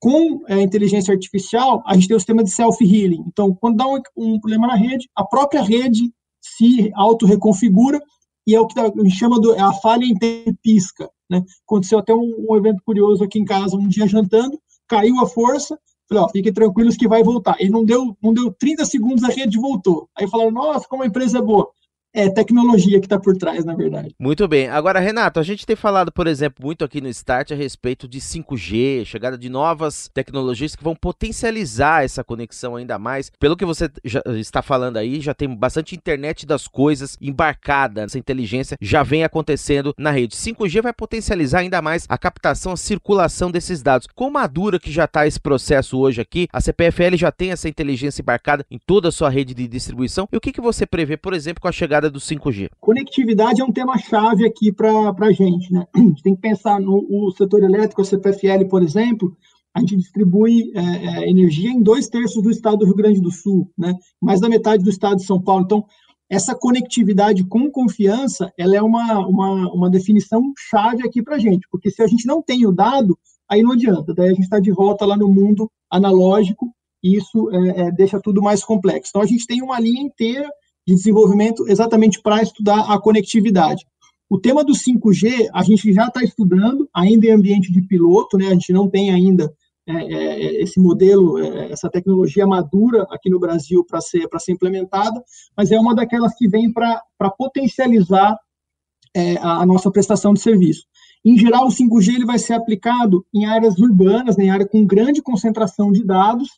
Com 0.00 0.40
a 0.48 0.54
é, 0.54 0.62
inteligência 0.62 1.12
artificial, 1.12 1.82
a 1.86 1.94
gente 1.94 2.08
tem 2.08 2.16
o 2.16 2.20
sistema 2.20 2.42
de 2.42 2.50
self-healing. 2.50 3.22
Então, 3.26 3.54
quando 3.54 3.76
dá 3.76 3.86
um, 3.86 4.00
um 4.16 4.40
problema 4.40 4.66
na 4.66 4.74
rede, 4.74 5.08
a 5.14 5.24
própria 5.24 5.62
rede 5.62 6.10
se 6.40 6.90
auto-reconfigura 6.94 8.00
e 8.50 8.54
é 8.54 8.60
o 8.60 8.66
que 8.66 8.74
tá, 8.74 8.82
a 8.82 9.02
gente 9.02 9.16
chama 9.16 9.40
de 9.40 9.52
é 9.52 9.60
a 9.60 9.72
falha 9.72 10.04
em 10.04 10.54
pisca. 10.60 11.08
Né? 11.30 11.44
Aconteceu 11.64 12.00
até 12.00 12.12
um, 12.12 12.46
um, 12.48 12.56
evento 12.56 12.82
curioso 12.84 13.22
aqui 13.22 13.38
em 13.38 13.44
casa, 13.44 13.76
um 13.76 13.86
dia 13.86 14.08
jantando, 14.08 14.58
caiu 14.88 15.20
a 15.20 15.26
força, 15.26 15.78
falei, 16.08 16.24
ó, 16.24 16.28
fiquem 16.28 16.52
tranquilos 16.52 16.96
que 16.96 17.06
vai 17.06 17.22
voltar. 17.22 17.54
Ele 17.60 17.70
não 17.70 17.84
deu, 17.84 18.16
não 18.20 18.34
deu 18.34 18.52
30 18.52 18.84
segundos, 18.86 19.22
a 19.22 19.28
rede 19.28 19.56
voltou. 19.56 20.08
Aí 20.18 20.28
falaram, 20.28 20.50
nossa, 20.50 20.88
como 20.88 21.04
a 21.04 21.06
empresa 21.06 21.38
é 21.38 21.42
boa 21.42 21.70
é 22.12 22.28
tecnologia 22.28 22.98
que 22.98 23.06
está 23.06 23.18
por 23.18 23.36
trás, 23.36 23.64
na 23.64 23.74
verdade. 23.74 24.14
Muito 24.18 24.46
bem. 24.48 24.68
Agora, 24.68 24.98
Renato, 24.98 25.38
a 25.38 25.42
gente 25.42 25.64
tem 25.64 25.76
falado, 25.76 26.10
por 26.10 26.26
exemplo, 26.26 26.64
muito 26.64 26.84
aqui 26.84 27.00
no 27.00 27.08
Start 27.08 27.52
a 27.52 27.54
respeito 27.54 28.08
de 28.08 28.20
5G, 28.20 29.04
chegada 29.04 29.38
de 29.38 29.48
novas 29.48 30.10
tecnologias 30.12 30.74
que 30.74 30.82
vão 30.82 30.94
potencializar 30.94 32.04
essa 32.04 32.24
conexão 32.24 32.76
ainda 32.76 32.98
mais. 32.98 33.30
Pelo 33.38 33.56
que 33.56 33.64
você 33.64 33.88
já 34.04 34.22
está 34.36 34.60
falando 34.60 34.96
aí, 34.96 35.20
já 35.20 35.34
tem 35.34 35.54
bastante 35.54 35.94
internet 35.94 36.44
das 36.46 36.66
coisas 36.66 37.16
embarcada, 37.20 38.02
essa 38.02 38.18
inteligência 38.18 38.76
já 38.80 39.02
vem 39.02 39.22
acontecendo 39.22 39.94
na 39.96 40.10
rede. 40.10 40.34
5G 40.34 40.82
vai 40.82 40.92
potencializar 40.92 41.60
ainda 41.60 41.80
mais 41.80 42.06
a 42.08 42.18
captação, 42.18 42.72
a 42.72 42.76
circulação 42.76 43.50
desses 43.50 43.82
dados. 43.82 44.08
Com 44.14 44.30
madura 44.30 44.80
que 44.80 44.90
já 44.90 45.04
está 45.04 45.26
esse 45.26 45.38
processo 45.38 45.98
hoje 45.98 46.20
aqui, 46.20 46.48
a 46.52 46.60
CPFL 46.60 47.16
já 47.16 47.30
tem 47.30 47.52
essa 47.52 47.68
inteligência 47.68 48.22
embarcada 48.22 48.64
em 48.70 48.78
toda 48.78 49.08
a 49.08 49.12
sua 49.12 49.30
rede 49.30 49.54
de 49.54 49.68
distribuição. 49.68 50.28
E 50.32 50.36
o 50.36 50.40
que, 50.40 50.52
que 50.52 50.60
você 50.60 50.86
prevê, 50.86 51.16
por 51.16 51.32
exemplo, 51.34 51.60
com 51.60 51.68
a 51.68 51.72
chegada 51.72 51.99
do 52.08 52.18
5G? 52.18 52.68
Conectividade 52.80 53.60
é 53.60 53.64
um 53.64 53.72
tema-chave 53.72 54.46
aqui 54.46 54.72
para 54.72 55.12
a 55.18 55.32
gente. 55.32 55.72
Né? 55.72 55.84
A 55.94 55.98
gente 55.98 56.22
tem 56.22 56.34
que 56.34 56.40
pensar 56.40 56.80
no 56.80 57.06
o 57.10 57.30
setor 57.32 57.62
elétrico, 57.62 58.00
a 58.00 58.04
CPFL, 58.04 58.66
por 58.68 58.82
exemplo, 58.82 59.36
a 59.74 59.80
gente 59.80 59.96
distribui 59.96 60.72
é, 60.74 60.80
é, 60.80 61.30
energia 61.30 61.70
em 61.70 61.82
dois 61.82 62.08
terços 62.08 62.42
do 62.42 62.50
estado 62.50 62.78
do 62.78 62.86
Rio 62.86 62.94
Grande 62.94 63.20
do 63.20 63.30
Sul, 63.30 63.70
né? 63.76 63.94
mais 64.20 64.40
da 64.40 64.48
metade 64.48 64.82
do 64.82 64.90
estado 64.90 65.16
de 65.16 65.24
São 65.24 65.40
Paulo. 65.40 65.64
Então, 65.64 65.84
essa 66.28 66.54
conectividade 66.54 67.44
com 67.44 67.70
confiança, 67.70 68.52
ela 68.56 68.76
é 68.76 68.82
uma, 68.82 69.26
uma, 69.26 69.72
uma 69.72 69.90
definição 69.90 70.52
chave 70.56 71.04
aqui 71.04 71.22
para 71.22 71.36
a 71.36 71.38
gente, 71.38 71.66
porque 71.70 71.90
se 71.90 72.02
a 72.02 72.06
gente 72.06 72.26
não 72.26 72.40
tem 72.40 72.66
o 72.66 72.72
dado, 72.72 73.18
aí 73.48 73.62
não 73.62 73.72
adianta, 73.72 74.14
daí 74.14 74.28
a 74.28 74.34
gente 74.34 74.44
está 74.44 74.60
de 74.60 74.70
volta 74.70 75.04
lá 75.04 75.16
no 75.16 75.28
mundo 75.28 75.70
analógico, 75.90 76.72
e 77.02 77.16
isso 77.16 77.50
é, 77.50 77.80
é, 77.82 77.90
deixa 77.90 78.20
tudo 78.20 78.42
mais 78.42 78.62
complexo. 78.62 79.10
Então, 79.10 79.22
a 79.22 79.26
gente 79.26 79.46
tem 79.46 79.62
uma 79.62 79.80
linha 79.80 80.02
inteira 80.02 80.48
de 80.86 80.94
desenvolvimento 80.94 81.68
exatamente 81.68 82.20
para 82.20 82.42
estudar 82.42 82.92
a 82.92 82.98
conectividade. 83.00 83.84
O 84.28 84.38
tema 84.38 84.62
do 84.62 84.72
5G, 84.72 85.48
a 85.52 85.62
gente 85.62 85.92
já 85.92 86.06
está 86.06 86.22
estudando, 86.22 86.88
ainda 86.94 87.26
em 87.26 87.32
ambiente 87.32 87.72
de 87.72 87.82
piloto, 87.82 88.38
né? 88.38 88.46
a 88.46 88.52
gente 88.52 88.72
não 88.72 88.88
tem 88.88 89.12
ainda 89.12 89.52
é, 89.86 89.92
é, 89.92 90.62
esse 90.62 90.78
modelo, 90.78 91.38
é, 91.38 91.72
essa 91.72 91.90
tecnologia 91.90 92.46
madura 92.46 93.06
aqui 93.10 93.28
no 93.28 93.40
Brasil 93.40 93.84
para 93.84 94.00
ser, 94.00 94.28
ser 94.38 94.52
implementada, 94.52 95.20
mas 95.56 95.72
é 95.72 95.78
uma 95.78 95.94
daquelas 95.94 96.34
que 96.36 96.46
vem 96.46 96.72
para 96.72 97.02
potencializar 97.36 98.38
é, 99.14 99.36
a, 99.38 99.62
a, 99.62 99.66
nossa 99.66 99.90
prestação 99.90 100.32
de 100.32 100.40
serviço. 100.40 100.84
Em 101.24 101.36
geral, 101.36 101.66
o 101.66 101.70
5G 101.70 102.14
ele 102.14 102.24
vai 102.24 102.38
ser 102.38 102.54
aplicado 102.54 103.26
em 103.34 103.46
áreas 103.46 103.78
urbanas, 103.78 104.36
né, 104.36 104.44
em 104.44 104.50
área 104.50 104.66
com 104.66 104.86
grande 104.86 105.20
concentração 105.20 105.90
de 105.90 106.04
dados, 106.04 106.48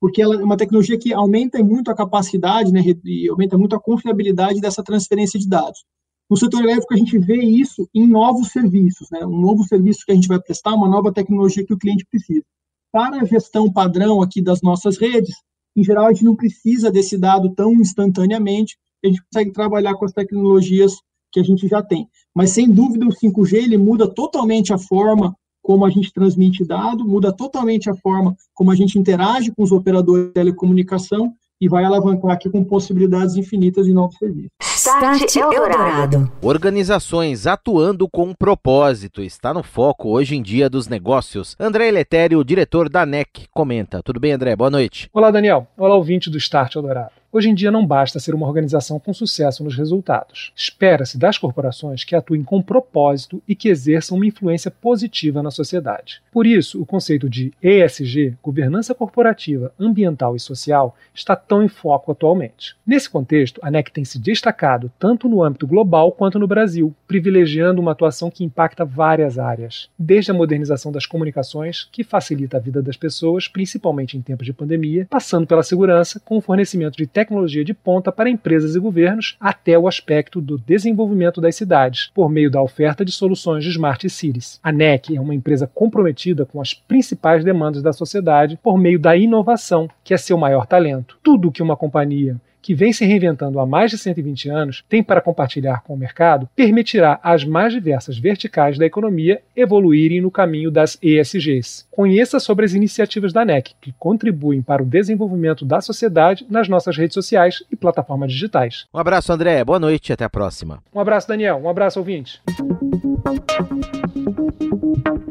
porque 0.00 0.22
ela 0.22 0.36
é 0.36 0.44
uma 0.44 0.56
tecnologia 0.56 0.98
que 0.98 1.12
aumenta 1.12 1.62
muito 1.62 1.90
a 1.90 1.94
capacidade, 1.94 2.72
né, 2.72 2.82
e 3.04 3.28
aumenta 3.28 3.58
muito 3.58 3.74
a 3.74 3.80
confiabilidade 3.80 4.60
dessa 4.60 4.82
transferência 4.82 5.38
de 5.38 5.48
dados. 5.48 5.84
No 6.30 6.36
setor 6.36 6.62
elétrico, 6.62 6.94
a 6.94 6.96
gente 6.96 7.18
vê 7.18 7.42
isso 7.42 7.88
em 7.94 8.06
novos 8.06 8.48
serviços, 8.48 9.08
né, 9.10 9.24
um 9.24 9.40
novo 9.40 9.64
serviço 9.64 10.04
que 10.04 10.12
a 10.12 10.14
gente 10.14 10.28
vai 10.28 10.40
prestar, 10.40 10.74
uma 10.74 10.88
nova 10.88 11.12
tecnologia 11.12 11.64
que 11.64 11.74
o 11.74 11.78
cliente 11.78 12.06
precisa. 12.10 12.44
Para 12.92 13.20
a 13.20 13.24
gestão 13.24 13.72
padrão 13.72 14.22
aqui 14.22 14.40
das 14.40 14.62
nossas 14.62 14.98
redes, 14.98 15.34
em 15.76 15.84
geral, 15.84 16.06
a 16.06 16.12
gente 16.12 16.24
não 16.24 16.34
precisa 16.34 16.90
desse 16.90 17.16
dado 17.16 17.54
tão 17.54 17.72
instantaneamente, 17.74 18.76
a 19.04 19.08
gente 19.08 19.22
consegue 19.22 19.52
trabalhar 19.52 19.94
com 19.94 20.04
as 20.04 20.12
tecnologias 20.12 20.96
que 21.30 21.38
a 21.38 21.42
gente 21.42 21.68
já 21.68 21.82
tem. 21.82 22.08
Mas, 22.34 22.50
sem 22.50 22.70
dúvida, 22.70 23.06
o 23.06 23.12
5G 23.12 23.54
ele 23.54 23.76
muda 23.76 24.08
totalmente 24.08 24.72
a 24.72 24.78
forma 24.78 25.36
como 25.68 25.84
a 25.84 25.90
gente 25.90 26.10
transmite 26.10 26.64
dado, 26.64 27.04
muda 27.04 27.30
totalmente 27.30 27.90
a 27.90 27.94
forma 27.94 28.34
como 28.54 28.70
a 28.70 28.74
gente 28.74 28.98
interage 28.98 29.52
com 29.54 29.62
os 29.62 29.70
operadores 29.70 30.28
de 30.28 30.32
telecomunicação 30.32 31.34
e 31.60 31.68
vai 31.68 31.84
alavancar 31.84 32.30
aqui 32.30 32.48
com 32.48 32.64
possibilidades 32.64 33.36
infinitas 33.36 33.84
de 33.84 33.92
novos 33.92 34.16
serviços. 34.16 34.48
Start 34.62 35.36
Eldorado. 35.36 36.32
Organizações 36.40 37.46
atuando 37.46 38.08
com 38.08 38.28
um 38.28 38.34
propósito 38.34 39.20
está 39.20 39.52
no 39.52 39.62
foco 39.62 40.08
hoje 40.08 40.36
em 40.36 40.40
dia 40.40 40.70
dos 40.70 40.88
negócios. 40.88 41.54
André 41.60 41.90
Letério, 41.90 42.42
diretor 42.42 42.88
da 42.88 43.04
NEC, 43.04 43.46
comenta. 43.52 44.00
Tudo 44.02 44.18
bem, 44.18 44.32
André? 44.32 44.56
Boa 44.56 44.70
noite. 44.70 45.10
Olá, 45.12 45.30
Daniel. 45.30 45.66
Olá, 45.76 45.94
ouvinte 45.96 46.30
do 46.30 46.38
Start 46.38 46.76
Eldorado. 46.76 47.17
Hoje 47.38 47.50
em 47.50 47.54
dia 47.54 47.70
não 47.70 47.86
basta 47.86 48.18
ser 48.18 48.34
uma 48.34 48.48
organização 48.48 48.98
com 48.98 49.14
sucesso 49.14 49.62
nos 49.62 49.76
resultados. 49.76 50.52
Espera-se 50.56 51.16
das 51.16 51.38
corporações 51.38 52.02
que 52.02 52.16
atuem 52.16 52.42
com 52.42 52.60
propósito 52.60 53.40
e 53.46 53.54
que 53.54 53.68
exerçam 53.68 54.16
uma 54.16 54.26
influência 54.26 54.72
positiva 54.72 55.40
na 55.40 55.52
sociedade. 55.52 56.20
Por 56.32 56.48
isso, 56.48 56.82
o 56.82 56.84
conceito 56.84 57.30
de 57.30 57.52
ESG, 57.62 58.36
governança 58.42 58.92
corporativa, 58.92 59.72
ambiental 59.78 60.34
e 60.34 60.40
social, 60.40 60.96
está 61.14 61.36
tão 61.36 61.62
em 61.62 61.68
foco 61.68 62.10
atualmente. 62.10 62.74
Nesse 62.84 63.08
contexto, 63.08 63.60
a 63.62 63.70
NEC 63.70 63.92
tem 63.92 64.04
se 64.04 64.18
destacado 64.18 64.90
tanto 64.98 65.28
no 65.28 65.44
âmbito 65.44 65.64
global 65.64 66.10
quanto 66.10 66.40
no 66.40 66.46
Brasil, 66.48 66.92
privilegiando 67.06 67.80
uma 67.80 67.92
atuação 67.92 68.32
que 68.32 68.42
impacta 68.42 68.84
várias 68.84 69.38
áreas, 69.38 69.88
desde 69.96 70.32
a 70.32 70.34
modernização 70.34 70.90
das 70.90 71.06
comunicações, 71.06 71.88
que 71.92 72.02
facilita 72.02 72.56
a 72.56 72.60
vida 72.60 72.82
das 72.82 72.96
pessoas, 72.96 73.46
principalmente 73.46 74.16
em 74.16 74.22
tempos 74.22 74.44
de 74.44 74.52
pandemia, 74.52 75.06
passando 75.08 75.46
pela 75.46 75.62
segurança, 75.62 76.18
com 76.18 76.36
o 76.36 76.40
fornecimento 76.40 76.96
de 76.96 77.06
tecnologia 77.28 77.62
de 77.62 77.74
ponta 77.74 78.10
para 78.10 78.30
empresas 78.30 78.74
e 78.74 78.80
governos, 78.80 79.36
até 79.38 79.78
o 79.78 79.86
aspecto 79.86 80.40
do 80.40 80.56
desenvolvimento 80.56 81.40
das 81.42 81.56
cidades, 81.56 82.10
por 82.14 82.30
meio 82.30 82.50
da 82.50 82.62
oferta 82.62 83.04
de 83.04 83.12
soluções 83.12 83.62
de 83.62 83.70
Smart 83.70 84.08
Cities. 84.08 84.58
A 84.62 84.72
NEC 84.72 85.14
é 85.14 85.20
uma 85.20 85.34
empresa 85.34 85.66
comprometida 85.66 86.46
com 86.46 86.58
as 86.58 86.72
principais 86.72 87.44
demandas 87.44 87.82
da 87.82 87.92
sociedade 87.92 88.58
por 88.62 88.78
meio 88.78 88.98
da 88.98 89.14
inovação, 89.14 89.88
que 90.02 90.14
é 90.14 90.16
seu 90.16 90.38
maior 90.38 90.66
talento. 90.66 91.18
Tudo 91.22 91.52
que 91.52 91.62
uma 91.62 91.76
companhia 91.76 92.40
que 92.60 92.74
vem 92.74 92.92
se 92.92 93.04
reinventando 93.04 93.60
há 93.60 93.66
mais 93.66 93.90
de 93.90 93.98
120 93.98 94.48
anos, 94.48 94.84
tem 94.88 95.02
para 95.02 95.20
compartilhar 95.20 95.82
com 95.82 95.94
o 95.94 95.96
mercado, 95.96 96.48
permitirá 96.54 97.18
às 97.22 97.44
mais 97.44 97.72
diversas 97.72 98.18
verticais 98.18 98.78
da 98.78 98.86
economia 98.86 99.40
evoluírem 99.56 100.20
no 100.20 100.30
caminho 100.30 100.70
das 100.70 100.98
ESGs. 101.02 101.86
Conheça 101.90 102.38
sobre 102.38 102.64
as 102.64 102.74
iniciativas 102.74 103.32
da 103.32 103.44
NEC, 103.44 103.72
que 103.80 103.92
contribuem 103.98 104.62
para 104.62 104.82
o 104.82 104.86
desenvolvimento 104.86 105.64
da 105.64 105.80
sociedade 105.80 106.46
nas 106.48 106.68
nossas 106.68 106.96
redes 106.96 107.14
sociais 107.14 107.62
e 107.70 107.76
plataformas 107.76 108.32
digitais. 108.32 108.86
Um 108.92 108.98
abraço, 108.98 109.32
André. 109.32 109.64
Boa 109.64 109.78
noite 109.78 110.10
e 110.10 110.12
até 110.12 110.24
a 110.24 110.30
próxima. 110.30 110.82
Um 110.94 111.00
abraço, 111.00 111.28
Daniel. 111.28 111.60
Um 111.62 111.68
abraço, 111.68 111.98
ouvinte. 111.98 112.40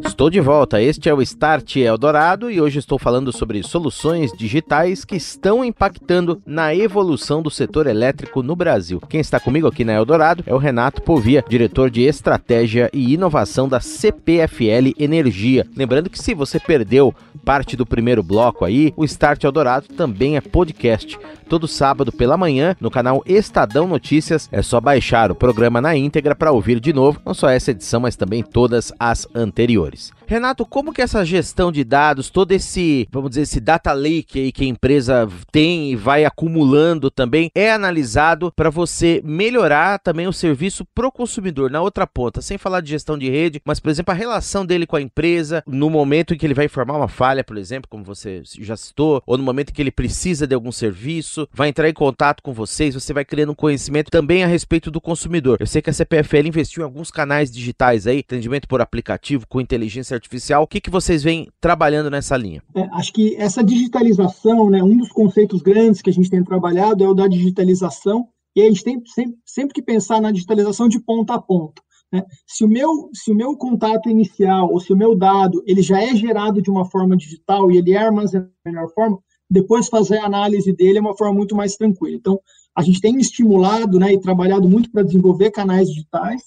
Estou 0.03 0.29
de 0.29 0.41
volta. 0.41 0.81
Este 0.81 1.09
é 1.09 1.13
o 1.13 1.21
Start 1.21 1.75
Eldorado 1.77 2.49
e 2.49 2.59
hoje 2.59 2.79
estou 2.79 2.97
falando 2.97 3.31
sobre 3.31 3.61
soluções 3.61 4.31
digitais 4.31 5.05
que 5.05 5.15
estão 5.15 5.63
impactando 5.63 6.41
na 6.45 6.73
evolução 6.73 7.41
do 7.41 7.51
setor 7.51 7.87
elétrico 7.87 8.41
no 8.41 8.55
Brasil. 8.55 8.99
Quem 9.07 9.21
está 9.21 9.39
comigo 9.39 9.67
aqui 9.67 9.85
na 9.85 9.93
Eldorado 9.93 10.43
é 10.45 10.53
o 10.53 10.57
Renato 10.57 11.01
Povia, 11.01 11.45
diretor 11.47 11.89
de 11.89 12.01
estratégia 12.01 12.89
e 12.91 13.13
inovação 13.13 13.69
da 13.69 13.79
CPFL 13.79 14.93
Energia. 14.97 15.67
Lembrando 15.75 16.09
que 16.09 16.19
se 16.19 16.33
você 16.33 16.59
perdeu 16.59 17.13
parte 17.45 17.77
do 17.77 17.85
primeiro 17.85 18.23
bloco 18.23 18.65
aí, 18.65 18.93
o 18.97 19.05
Start 19.05 19.43
Eldorado 19.43 19.87
também 19.89 20.35
é 20.35 20.41
podcast. 20.41 21.17
Todo 21.47 21.67
sábado 21.67 22.11
pela 22.11 22.35
manhã, 22.35 22.75
no 22.81 22.91
canal 22.91 23.23
Estadão 23.25 23.87
Notícias, 23.87 24.49
é 24.51 24.61
só 24.61 24.81
baixar 24.81 25.31
o 25.31 25.35
programa 25.35 25.79
na 25.79 25.95
íntegra 25.95 26.35
para 26.35 26.51
ouvir 26.51 26.79
de 26.79 26.91
novo, 26.91 27.21
não 27.25 27.33
só 27.33 27.49
essa 27.49 27.71
edição, 27.71 28.01
mas 28.01 28.17
também 28.17 28.43
todas 28.43 28.91
as 28.99 29.27
anteriores. 29.33 30.11
Renato, 30.25 30.65
como 30.65 30.91
que 30.91 31.01
essa 31.01 31.23
gestão 31.23 31.71
de 31.71 31.85
dados, 31.85 32.29
todo 32.29 32.51
esse, 32.51 33.07
vamos 33.11 33.29
dizer, 33.29 33.43
esse 33.43 33.61
data 33.61 33.93
lake 33.93 34.39
aí 34.39 34.51
que 34.51 34.65
a 34.65 34.67
empresa 34.67 35.27
tem 35.51 35.91
e 35.91 35.95
vai 35.95 36.25
acumulando 36.25 37.09
também, 37.09 37.49
é 37.55 37.71
analisado 37.71 38.51
para 38.53 38.69
você 38.69 39.21
melhorar 39.23 39.99
também 39.99 40.27
o 40.27 40.33
serviço 40.33 40.85
pro 40.93 41.11
consumidor 41.11 41.71
na 41.71 41.81
outra 41.81 42.05
ponta, 42.05 42.41
sem 42.41 42.57
falar 42.57 42.81
de 42.81 42.89
gestão 42.89 43.17
de 43.17 43.29
rede, 43.29 43.61
mas 43.65 43.79
por 43.79 43.89
exemplo, 43.89 44.11
a 44.11 44.15
relação 44.15 44.65
dele 44.65 44.85
com 44.85 44.97
a 44.97 45.01
empresa 45.01 45.63
no 45.65 45.89
momento 45.89 46.33
em 46.33 46.37
que 46.37 46.45
ele 46.45 46.53
vai 46.53 46.65
informar 46.65 46.97
uma 46.97 47.07
falha, 47.07 47.43
por 47.43 47.57
exemplo, 47.57 47.89
como 47.89 48.03
você 48.03 48.41
já 48.59 48.75
citou, 48.75 49.23
ou 49.25 49.37
no 49.37 49.43
momento 49.43 49.69
em 49.69 49.73
que 49.73 49.81
ele 49.81 49.91
precisa 49.91 50.45
de 50.45 50.53
algum 50.53 50.71
serviço, 50.73 51.47
vai 51.53 51.69
entrar 51.69 51.89
em 51.89 51.93
contato 51.93 52.43
com 52.43 52.53
vocês, 52.53 52.95
você 52.95 53.13
vai 53.13 53.23
criando 53.23 53.53
um 53.53 53.55
conhecimento 53.55 54.11
também 54.11 54.43
a 54.43 54.47
respeito 54.47 54.91
do 54.91 54.99
consumidor. 54.99 55.57
Eu 55.59 55.67
sei 55.67 55.81
que 55.81 55.89
a 55.89 55.93
CPFL 55.93 56.47
investiu 56.47 56.81
em 56.81 56.85
alguns 56.85 57.11
canais 57.11 57.49
digitais 57.49 58.07
aí, 58.07 58.19
atendimento 58.19 58.67
por 58.67 58.81
aplicativo 58.87 59.45
com 59.47 59.61
inteligência 59.61 60.15
artificial. 60.15 60.63
O 60.63 60.67
que, 60.67 60.81
que 60.81 60.89
vocês 60.89 61.21
vêm 61.21 61.49
trabalhando 61.61 62.09
nessa 62.09 62.35
linha? 62.35 62.63
É, 62.75 62.81
acho 62.93 63.13
que 63.13 63.35
essa 63.35 63.63
digitalização, 63.63 64.69
né, 64.69 64.81
um 64.81 64.97
dos 64.97 65.09
conceitos 65.09 65.61
grandes 65.61 66.01
que 66.01 66.09
a 66.09 66.13
gente 66.13 66.29
tem 66.29 66.43
trabalhado 66.43 67.03
é 67.03 67.07
o 67.07 67.13
da 67.13 67.27
digitalização, 67.27 68.27
e 68.55 68.61
a 68.61 68.65
gente 68.65 68.83
tem 68.83 69.01
sempre, 69.05 69.37
sempre 69.45 69.73
que 69.73 69.81
pensar 69.83 70.19
na 70.19 70.31
digitalização 70.31 70.87
de 70.87 70.99
ponta 70.99 71.35
a 71.35 71.41
ponta. 71.41 71.81
Né? 72.11 72.23
Se, 72.47 72.63
o 72.63 72.67
meu, 72.67 73.09
se 73.13 73.31
o 73.31 73.35
meu 73.35 73.55
contato 73.55 74.09
inicial, 74.09 74.71
ou 74.71 74.79
se 74.79 74.91
o 74.91 74.97
meu 74.97 75.15
dado, 75.15 75.61
ele 75.67 75.81
já 75.81 76.01
é 76.01 76.15
gerado 76.15 76.61
de 76.61 76.69
uma 76.69 76.85
forma 76.89 77.15
digital 77.15 77.69
e 77.69 77.77
ele 77.77 77.93
é 77.93 77.97
armazenado 77.97 78.51
da 78.65 78.71
melhor 78.71 78.89
forma, 78.93 79.19
depois 79.49 79.87
fazer 79.87 80.17
a 80.17 80.25
análise 80.25 80.73
dele 80.73 80.97
é 80.97 81.01
uma 81.01 81.15
forma 81.15 81.33
muito 81.33 81.55
mais 81.55 81.75
tranquila. 81.75 82.15
Então, 82.15 82.39
a 82.75 82.81
gente 82.81 83.01
tem 83.01 83.17
estimulado 83.17 83.99
né, 83.99 84.13
e 84.13 84.19
trabalhado 84.19 84.67
muito 84.67 84.91
para 84.91 85.03
desenvolver 85.03 85.51
canais 85.51 85.89
digitais, 85.89 86.43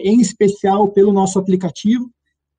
em 0.00 0.20
especial 0.20 0.88
pelo 0.88 1.12
nosso 1.12 1.38
aplicativo, 1.38 2.10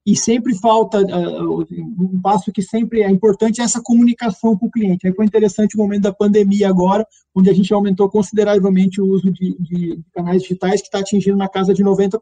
e 0.06 0.18
sempre 0.18 0.54
falta, 0.54 1.00
uh, 1.02 1.62
um 1.62 2.20
passo 2.22 2.52
que 2.52 2.62
sempre 2.62 3.02
é 3.02 3.10
importante 3.10 3.62
é 3.62 3.64
essa 3.64 3.82
comunicação 3.82 4.58
com 4.58 4.66
o 4.66 4.72
cliente. 4.72 5.08
Aí 5.08 5.14
foi 5.14 5.26
interessante 5.26 5.76
o 5.76 5.78
momento 5.78 6.04
da 6.04 6.14
pandemia 6.14 6.68
agora, 6.68 7.08
onde 7.34 7.50
a 7.50 7.54
gente 7.54 7.74
aumentou 7.74 8.10
consideravelmente 8.10 9.00
o 9.00 9.06
uso 9.06 9.32
de, 9.32 9.56
de 9.60 10.00
canais 10.14 10.42
digitais, 10.42 10.82
que 10.82 10.88
está 10.88 11.00
atingindo 11.00 11.38
na 11.38 11.48
casa 11.48 11.74
de 11.74 11.84
90% 11.84 12.20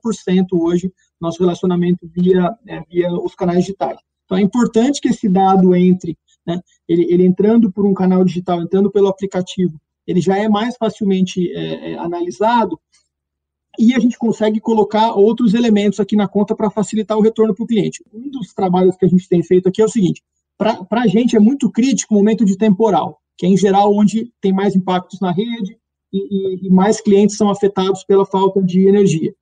hoje 0.54 0.94
nosso 1.20 1.40
relacionamento 1.40 2.08
via, 2.14 2.56
é, 2.68 2.82
via 2.82 3.12
os 3.14 3.34
canais 3.34 3.62
digitais. 3.62 3.98
Então 4.26 4.38
é 4.38 4.42
importante 4.42 5.02
que 5.02 5.10
esse 5.10 5.28
dado 5.28 5.76
entre, 5.76 6.16
né, 6.46 6.62
ele, 6.88 7.12
ele 7.12 7.26
entrando 7.26 7.72
por 7.72 7.86
um 7.86 7.96
canal 7.96 8.24
digital, 8.24 8.62
entrando 8.62 8.92
pelo 8.92 9.08
aplicativo, 9.08 9.82
ele 10.06 10.22
já 10.22 10.38
é 10.38 10.48
mais 10.48 10.78
facilmente 10.78 11.52
é, 11.52 11.94
é 11.94 11.98
analisado, 11.98 12.80
e 13.80 13.94
a 13.94 14.00
gente 14.00 14.18
consegue 14.18 14.60
colocar 14.60 15.14
outros 15.14 15.54
elementos 15.54 16.00
aqui 16.00 16.16
na 16.16 16.28
conta 16.28 16.56
para 16.56 16.70
facilitar 16.70 17.18
o 17.18 17.22
retorno 17.22 17.56
para 17.56 17.64
o 17.64 17.68
cliente. 17.68 18.04
Um 18.14 18.30
dos 18.30 18.54
trabalhos 18.54 18.96
que 18.96 19.06
a 19.06 19.10
gente 19.10 19.28
tem 19.28 19.42
feito 19.42 19.70
aqui 19.70 19.82
é 19.82 19.86
o 19.86 19.90
seguinte: 19.90 20.22
para 20.58 20.86
a 20.92 21.08
gente 21.08 21.36
é 21.36 21.40
muito 21.40 21.72
crítico 21.72 22.14
o 22.14 22.18
momento 22.18 22.46
de 22.46 22.58
temporal, 22.58 23.20
que 23.38 23.46
é 23.46 23.50
em 23.50 23.58
geral 23.58 23.96
onde 23.96 24.32
tem 24.42 24.54
mais 24.54 24.76
impactos 24.76 25.20
na 25.20 25.32
rede 25.32 25.78
e, 26.12 26.18
e, 26.18 26.68
e 26.68 26.70
mais 26.70 27.00
clientes 27.00 27.38
são 27.38 27.50
afetados 27.50 28.04
pela 28.04 28.26
falta 28.26 28.62
de 28.62 28.88
energia. 28.88 29.34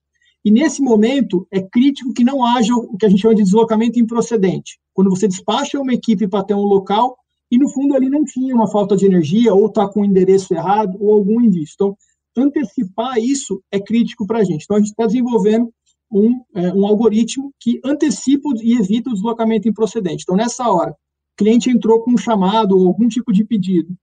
E 0.44 0.52
nesse 0.52 0.82
momento 0.82 1.46
é 1.52 1.62
crítico 1.62 2.14
que 2.14 2.24
não 2.24 2.46
haja 2.46 2.74
o 2.74 2.96
que 2.98 3.06
a 3.06 3.10
gente 3.10 3.22
chama 3.22 3.36
de 3.36 3.44
deslocamento 3.44 4.00
improcedente. 4.00 4.80
Quando 4.94 5.10
você 5.10 5.28
despacha 5.28 5.80
uma 5.80 5.94
equipe 5.94 6.28
para 6.28 6.44
ter 6.44 6.54
um 6.54 6.64
local 6.64 7.18
e 7.52 7.58
no 7.58 7.68
fundo 7.70 7.96
ali 7.96 8.10
não 8.10 8.24
tinha 8.24 8.56
uma 8.56 8.68
falta 8.68 8.96
de 8.96 9.06
energia 9.06 9.54
ou 9.54 9.66
está 9.66 9.88
com 9.88 10.02
o 10.02 10.06
endereço 10.06 10.54
errado 10.54 10.98
ou 11.00 11.14
algum 11.14 11.42
indício. 11.42 11.74
Então, 11.76 11.98
antecipar 12.36 13.18
isso 13.18 13.62
é 13.72 13.80
crítico 13.80 14.26
para 14.26 14.40
a 14.40 14.44
gente. 14.44 14.64
Então, 14.64 14.78
a 14.78 14.80
gente 14.80 14.90
está 14.90 15.06
desenvolvendo 15.06 15.72
um, 16.12 16.42
é, 16.56 16.74
um 16.74 16.86
algoritmo 16.86 17.54
que 17.60 17.80
antecipa 17.84 18.50
e 18.62 18.74
evita 18.74 19.10
o 19.10 19.14
deslocamento 19.14 19.68
improcedente. 19.68 20.24
Então, 20.24 20.36
nessa 20.36 20.68
hora, 20.70 20.92
o 20.92 20.96
cliente 21.38 21.70
entrou 21.70 22.02
com 22.02 22.12
um 22.12 22.18
chamado 22.18 22.78
ou 22.78 22.88
algum 22.88 23.08
tipo 23.08 23.32
de 23.32 23.44
pedido, 23.44 23.96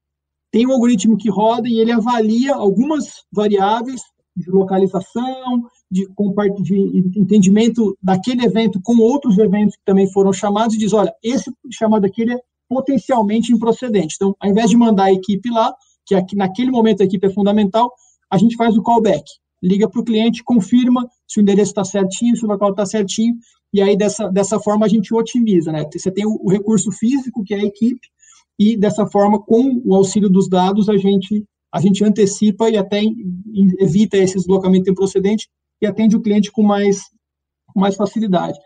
tem 0.50 0.66
um 0.66 0.72
algoritmo 0.72 1.16
que 1.16 1.28
roda 1.28 1.68
e 1.68 1.78
ele 1.78 1.92
avalia 1.92 2.54
algumas 2.54 3.24
variáveis 3.32 4.00
de 4.36 4.50
localização, 4.50 5.64
de, 5.90 6.06
de 6.62 7.18
entendimento 7.18 7.96
daquele 8.02 8.44
evento 8.44 8.80
com 8.82 8.98
outros 8.98 9.38
eventos 9.38 9.76
que 9.76 9.84
também 9.84 10.10
foram 10.12 10.32
chamados 10.32 10.74
e 10.74 10.78
diz, 10.78 10.92
olha, 10.92 11.12
esse 11.22 11.50
chamado 11.70 12.04
aqui 12.04 12.30
é 12.30 12.38
potencialmente 12.68 13.52
improcedente. 13.52 14.14
Então, 14.16 14.34
ao 14.40 14.50
invés 14.50 14.70
de 14.70 14.76
mandar 14.76 15.04
a 15.04 15.12
equipe 15.12 15.50
lá, 15.50 15.74
que 16.04 16.14
aqui, 16.14 16.36
naquele 16.36 16.70
momento 16.70 17.02
a 17.02 17.04
equipe 17.04 17.26
é 17.26 17.30
fundamental, 17.30 17.92
a 18.36 18.38
gente 18.38 18.56
faz 18.56 18.76
o 18.76 18.82
callback. 18.82 19.24
Liga 19.62 19.88
para 19.88 20.00
o 20.00 20.04
cliente, 20.04 20.44
confirma 20.44 21.08
se 21.26 21.40
o 21.40 21.42
endereço 21.42 21.70
está 21.70 21.84
certinho, 21.84 22.36
se 22.36 22.44
o 22.44 22.48
local 22.48 22.70
está 22.70 22.84
certinho, 22.84 23.34
e 23.72 23.80
aí 23.80 23.96
dessa, 23.96 24.28
dessa 24.28 24.60
forma 24.60 24.86
a 24.86 24.88
gente 24.88 25.14
otimiza, 25.14 25.72
né? 25.72 25.84
Você 25.92 26.10
tem 26.10 26.26
o, 26.26 26.38
o 26.42 26.50
recurso 26.50 26.92
físico, 26.92 27.42
que 27.42 27.54
é 27.54 27.60
a 27.60 27.64
equipe, 27.64 28.06
e 28.58 28.76
dessa 28.76 29.06
forma, 29.06 29.42
com 29.42 29.82
o 29.84 29.94
auxílio 29.94 30.28
dos 30.28 30.48
dados, 30.48 30.88
a 30.88 30.96
gente, 30.96 31.44
a 31.72 31.80
gente 31.80 32.04
antecipa 32.04 32.70
e 32.70 32.76
até 32.76 33.02
evita 33.80 34.16
esse 34.16 34.36
deslocamento 34.36 34.90
improcedente 34.90 35.48
e 35.80 35.86
atende 35.86 36.16
o 36.16 36.22
cliente 36.22 36.52
com 36.52 36.62
mais, 36.62 37.00
com 37.72 37.80
mais 37.80 37.96
facilidade. 37.96 38.58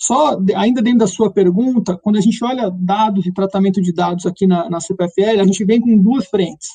Só, 0.00 0.36
ainda 0.56 0.82
dentro 0.82 1.00
da 1.00 1.06
sua 1.06 1.32
pergunta, 1.32 1.96
quando 1.96 2.16
a 2.16 2.20
gente 2.20 2.42
olha 2.44 2.70
dados 2.70 3.24
e 3.24 3.32
tratamento 3.32 3.80
de 3.80 3.92
dados 3.92 4.26
aqui 4.26 4.46
na, 4.46 4.68
na 4.68 4.80
CPFL, 4.80 5.40
a 5.40 5.44
gente 5.44 5.64
vem 5.64 5.80
com 5.80 5.96
duas 5.96 6.26
frentes. 6.26 6.68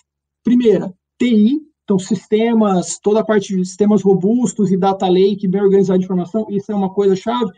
Primeira, 0.44 0.94
TI, 1.20 1.60
então, 1.88 1.98
sistemas, 1.98 3.00
toda 3.01 3.22
a 3.22 3.25
parte 3.25 3.56
de 3.56 3.63
sistemas 3.63 4.01
robustos 4.01 4.70
e 4.74 4.75
data 4.75 5.08
lake, 5.08 5.48
bem 5.48 5.62
organizado 5.62 5.98
de 5.98 6.03
informação, 6.03 6.46
isso 6.50 6.70
é 6.70 6.75
uma 6.75 6.94
coisa 6.94 7.15
chave. 7.15 7.50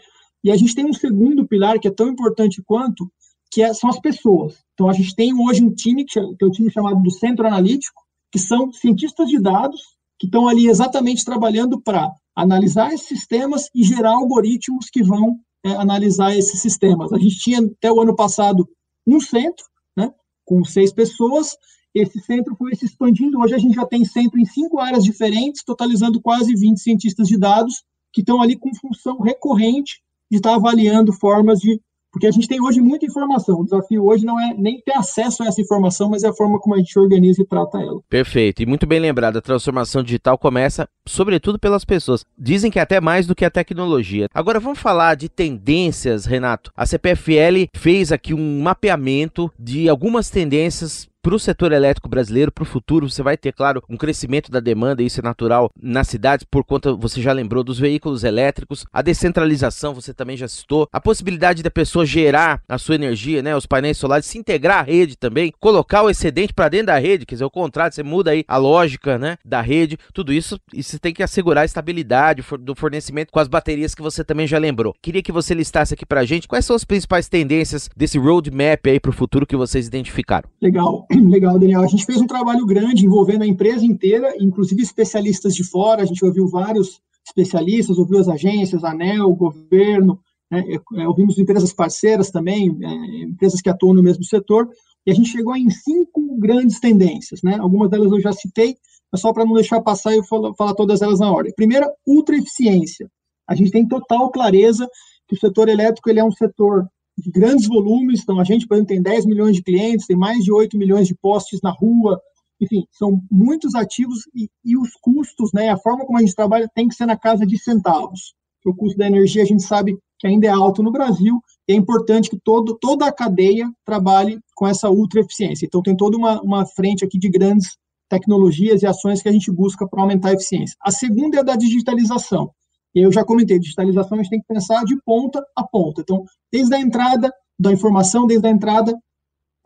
E 0.43 0.51
a 0.51 0.55
gente 0.55 0.75
tem 0.75 0.85
um 0.85 0.93
segundo 0.93 1.47
pilar 1.47 1.79
que 1.79 1.87
é 1.87 1.91
tão 1.91 2.07
importante 2.09 2.61
quanto, 2.61 3.11
que 3.51 3.63
é, 3.63 3.73
são 3.73 3.89
as 3.89 3.99
pessoas. 3.99 4.63
Então, 4.75 4.87
a 4.87 4.93
gente 4.93 5.15
tem 5.15 5.33
hoje 5.33 5.63
um 5.63 5.73
time, 5.73 6.05
que 6.05 6.19
é 6.19 6.45
o 6.45 6.51
time 6.51 6.69
chamado 6.69 7.01
do 7.01 7.09
Centro 7.09 7.47
Analítico, 7.47 8.03
que 8.31 8.37
são 8.37 8.71
cientistas 8.71 9.27
de 9.27 9.41
dados, 9.41 9.81
que 10.19 10.27
estão 10.27 10.47
ali 10.47 10.67
exatamente 10.67 11.25
trabalhando 11.25 11.81
para 11.81 12.11
analisar 12.35 12.93
esses 12.93 13.07
sistemas 13.07 13.67
e 13.73 13.83
gerar 13.83 14.11
algoritmos 14.11 14.91
que 14.91 15.01
vão 15.01 15.39
é, 15.65 15.71
analisar 15.71 16.37
esses 16.37 16.61
sistemas. 16.61 17.11
A 17.11 17.17
gente 17.17 17.39
tinha, 17.39 17.61
até 17.61 17.91
o 17.91 17.99
ano 17.99 18.15
passado, 18.15 18.69
um 19.07 19.19
centro, 19.19 19.65
né, 19.97 20.13
com 20.45 20.63
seis 20.63 20.93
pessoas, 20.93 21.57
esse 21.93 22.19
centro 22.19 22.55
foi 22.55 22.75
se 22.75 22.85
expandindo. 22.85 23.39
Hoje 23.39 23.55
a 23.55 23.57
gente 23.57 23.75
já 23.75 23.85
tem 23.85 24.05
centro 24.05 24.39
em 24.39 24.45
cinco 24.45 24.79
áreas 24.79 25.03
diferentes, 25.03 25.63
totalizando 25.63 26.21
quase 26.21 26.53
20 26.53 26.79
cientistas 26.79 27.27
de 27.27 27.37
dados 27.37 27.83
que 28.13 28.21
estão 28.21 28.41
ali 28.41 28.57
com 28.57 28.73
função 28.75 29.19
recorrente 29.19 30.01
de 30.31 30.37
estar 30.37 30.55
avaliando 30.55 31.13
formas 31.13 31.59
de 31.59 31.79
porque 32.11 32.25
a 32.25 32.31
gente 32.31 32.47
tem 32.47 32.61
hoje 32.61 32.81
muita 32.81 33.05
informação. 33.05 33.59
O 33.59 33.63
desafio 33.63 34.03
hoje 34.03 34.25
não 34.25 34.39
é 34.39 34.53
nem 34.57 34.81
ter 34.81 34.97
acesso 34.97 35.43
a 35.43 35.47
essa 35.47 35.61
informação, 35.61 36.09
mas 36.09 36.23
é 36.23 36.29
a 36.29 36.33
forma 36.33 36.59
como 36.59 36.75
a 36.75 36.77
gente 36.79 36.97
organiza 36.97 37.41
e 37.41 37.45
trata 37.45 37.79
ela. 37.79 37.99
Perfeito. 38.09 38.63
E 38.63 38.65
muito 38.65 38.87
bem 38.87 38.99
lembrado, 38.99 39.37
a 39.37 39.41
transformação 39.41 40.01
digital 40.01 40.37
começa, 40.37 40.89
sobretudo, 41.05 41.59
pelas 41.59 41.85
pessoas. 41.85 42.25
Dizem 42.37 42.71
que 42.71 42.79
é 42.79 42.81
até 42.81 42.99
mais 42.99 43.27
do 43.27 43.35
que 43.35 43.45
a 43.45 43.51
tecnologia. 43.51 44.27
Agora 44.33 44.59
vamos 44.59 44.79
falar 44.79 45.15
de 45.15 45.29
tendências, 45.29 46.25
Renato. 46.25 46.71
A 46.75 46.85
CPFL 46.85 47.69
fez 47.75 48.11
aqui 48.11 48.33
um 48.33 48.61
mapeamento 48.61 49.51
de 49.59 49.87
algumas 49.87 50.29
tendências 50.31 51.07
para 51.29 51.35
o 51.35 51.39
setor 51.39 51.71
elétrico 51.71 52.09
brasileiro, 52.09 52.51
para 52.51 52.63
o 52.63 52.65
futuro, 52.65 53.07
você 53.07 53.21
vai 53.21 53.37
ter, 53.37 53.53
claro, 53.53 53.83
um 53.87 53.95
crescimento 53.95 54.49
da 54.49 54.59
demanda, 54.59 55.03
isso 55.03 55.19
é 55.19 55.23
natural 55.23 55.69
nas 55.79 56.07
cidades, 56.07 56.43
por 56.43 56.63
conta, 56.63 56.91
você 56.95 57.21
já 57.21 57.31
lembrou, 57.31 57.63
dos 57.63 57.77
veículos 57.77 58.23
elétricos, 58.23 58.83
a 58.91 59.03
descentralização, 59.03 59.93
você 59.93 60.11
também 60.11 60.35
já 60.35 60.47
citou, 60.47 60.89
a 60.91 60.99
possibilidade 60.99 61.61
da 61.61 61.69
pessoa 61.69 62.03
gerar 62.03 62.63
a 62.67 62.79
sua 62.79 62.95
energia, 62.95 63.43
né, 63.43 63.55
os 63.55 63.67
painéis 63.67 63.99
solares, 63.99 64.25
se 64.25 64.39
integrar 64.39 64.79
à 64.79 64.81
rede 64.81 65.15
também, 65.15 65.53
colocar 65.59 66.01
o 66.01 66.09
excedente 66.09 66.51
para 66.51 66.67
dentro 66.67 66.87
da 66.87 66.97
rede, 66.97 67.27
quer 67.27 67.35
dizer, 67.35 67.45
o 67.45 67.51
contrário, 67.51 67.93
você 67.93 68.01
muda 68.01 68.31
aí 68.31 68.43
a 68.47 68.57
lógica, 68.57 69.19
né, 69.19 69.37
da 69.45 69.61
rede, 69.61 69.99
tudo 70.11 70.33
isso, 70.33 70.59
e 70.73 70.81
você 70.81 70.97
tem 70.97 71.13
que 71.13 71.21
assegurar 71.21 71.61
a 71.61 71.65
estabilidade 71.65 72.43
do 72.59 72.73
fornecimento 72.73 73.31
com 73.31 73.39
as 73.39 73.47
baterias 73.47 73.93
que 73.93 74.01
você 74.01 74.23
também 74.23 74.47
já 74.47 74.57
lembrou. 74.57 74.95
Queria 74.99 75.21
que 75.21 75.31
você 75.31 75.53
listasse 75.53 75.93
aqui 75.93 76.07
para 76.07 76.21
a 76.21 76.25
gente 76.25 76.47
quais 76.47 76.65
são 76.65 76.75
as 76.75 76.83
principais 76.83 77.29
tendências 77.29 77.87
desse 77.95 78.17
roadmap 78.17 78.83
aí 78.87 78.99
para 78.99 79.11
o 79.11 79.13
futuro 79.13 79.45
que 79.45 79.55
vocês 79.55 79.85
identificaram. 79.85 80.49
Legal. 80.59 81.05
Legal, 81.27 81.59
Daniel. 81.59 81.81
A 81.81 81.87
gente 81.87 82.05
fez 82.05 82.21
um 82.21 82.27
trabalho 82.27 82.65
grande 82.65 83.05
envolvendo 83.05 83.43
a 83.43 83.47
empresa 83.47 83.85
inteira, 83.85 84.33
inclusive 84.39 84.81
especialistas 84.81 85.55
de 85.55 85.63
fora. 85.63 86.03
A 86.03 86.05
gente 86.05 86.23
ouviu 86.23 86.47
vários 86.47 87.01
especialistas, 87.25 87.97
ouviu 87.97 88.19
as 88.19 88.27
agências, 88.27 88.83
ANEL, 88.83 89.33
governo, 89.35 90.19
né, 90.51 90.63
é, 90.95 91.07
ouvimos 91.07 91.37
empresas 91.37 91.71
parceiras 91.71 92.31
também, 92.31 92.75
é, 92.81 93.23
empresas 93.23 93.61
que 93.61 93.69
atuam 93.69 93.93
no 93.93 94.03
mesmo 94.03 94.23
setor, 94.23 94.67
e 95.05 95.11
a 95.11 95.13
gente 95.13 95.29
chegou 95.29 95.55
em 95.55 95.69
cinco 95.69 96.37
grandes 96.39 96.79
tendências. 96.79 97.41
Né? 97.43 97.57
Algumas 97.59 97.89
delas 97.89 98.11
eu 98.11 98.19
já 98.19 98.31
citei, 98.31 98.75
mas 99.11 99.21
só 99.21 99.31
para 99.31 99.45
não 99.45 99.53
deixar 99.53 99.81
passar, 99.81 100.13
eu 100.13 100.23
falar 100.23 100.73
todas 100.75 101.01
elas 101.01 101.19
na 101.19 101.31
ordem. 101.31 101.53
Primeira, 101.55 101.91
ultra 102.05 102.35
eficiência. 102.35 103.09
A 103.47 103.55
gente 103.55 103.71
tem 103.71 103.87
total 103.87 104.29
clareza 104.31 104.87
que 105.27 105.35
o 105.35 105.39
setor 105.39 105.69
elétrico 105.69 106.09
ele 106.09 106.19
é 106.19 106.23
um 106.23 106.31
setor 106.31 106.87
de 107.19 107.31
grandes 107.31 107.67
volumes. 107.67 108.21
Então, 108.21 108.39
a 108.39 108.43
gente, 108.43 108.67
por 108.67 108.75
exemplo, 108.75 108.89
tem 108.89 109.01
10 109.01 109.25
milhões 109.25 109.55
de 109.55 109.63
clientes, 109.63 110.07
tem 110.07 110.17
mais 110.17 110.43
de 110.43 110.51
8 110.51 110.77
milhões 110.77 111.07
de 111.07 111.15
postes 111.15 111.59
na 111.61 111.71
rua. 111.71 112.19
Enfim, 112.61 112.85
são 112.91 113.21
muitos 113.31 113.75
ativos 113.75 114.19
e, 114.35 114.49
e 114.63 114.77
os 114.77 114.91
custos, 115.01 115.51
né, 115.53 115.69
a 115.69 115.77
forma 115.77 116.05
como 116.05 116.17
a 116.17 116.21
gente 116.21 116.35
trabalha 116.35 116.69
tem 116.73 116.87
que 116.87 116.95
ser 116.95 117.05
na 117.05 117.17
casa 117.17 117.45
de 117.45 117.57
centavos. 117.57 118.33
O 118.65 118.75
custo 118.75 118.97
da 118.97 119.07
energia 119.07 119.41
a 119.41 119.45
gente 119.45 119.63
sabe 119.63 119.97
que 120.19 120.27
ainda 120.27 120.47
é 120.47 120.49
alto 120.49 120.83
no 120.83 120.91
Brasil 120.91 121.39
e 121.67 121.71
é 121.71 121.75
importante 121.75 122.29
que 122.29 122.37
todo, 122.37 122.77
toda 122.77 123.05
a 123.05 123.11
cadeia 123.11 123.71
trabalhe 123.85 124.39
com 124.53 124.67
essa 124.67 124.89
ultra 124.89 125.21
eficiência. 125.21 125.65
Então, 125.65 125.81
tem 125.81 125.95
toda 125.95 126.17
uma, 126.17 126.41
uma 126.41 126.65
frente 126.65 127.05
aqui 127.05 127.17
de 127.17 127.29
grandes 127.29 127.77
tecnologias 128.09 128.81
e 128.81 128.87
ações 128.87 129.21
que 129.21 129.29
a 129.29 129.31
gente 129.31 129.51
busca 129.51 129.87
para 129.87 130.01
aumentar 130.01 130.29
a 130.29 130.33
eficiência. 130.33 130.75
A 130.81 130.91
segunda 130.91 131.37
é 131.37 131.39
a 131.39 131.43
da 131.43 131.55
digitalização. 131.55 132.51
E 132.93 133.01
eu 133.01 133.11
já 133.11 133.23
comentei, 133.23 133.59
digitalização 133.59 134.17
a 134.17 134.21
gente 134.21 134.31
tem 134.31 134.41
que 134.41 134.47
pensar 134.47 134.83
de 134.83 134.99
ponta 135.03 135.43
a 135.55 135.63
ponta. 135.63 136.01
Então, 136.01 136.23
desde 136.51 136.73
a 136.75 136.79
entrada 136.79 137.31
da 137.59 137.71
informação, 137.71 138.25
desde 138.25 138.47
a 138.47 138.51
entrada 138.51 138.97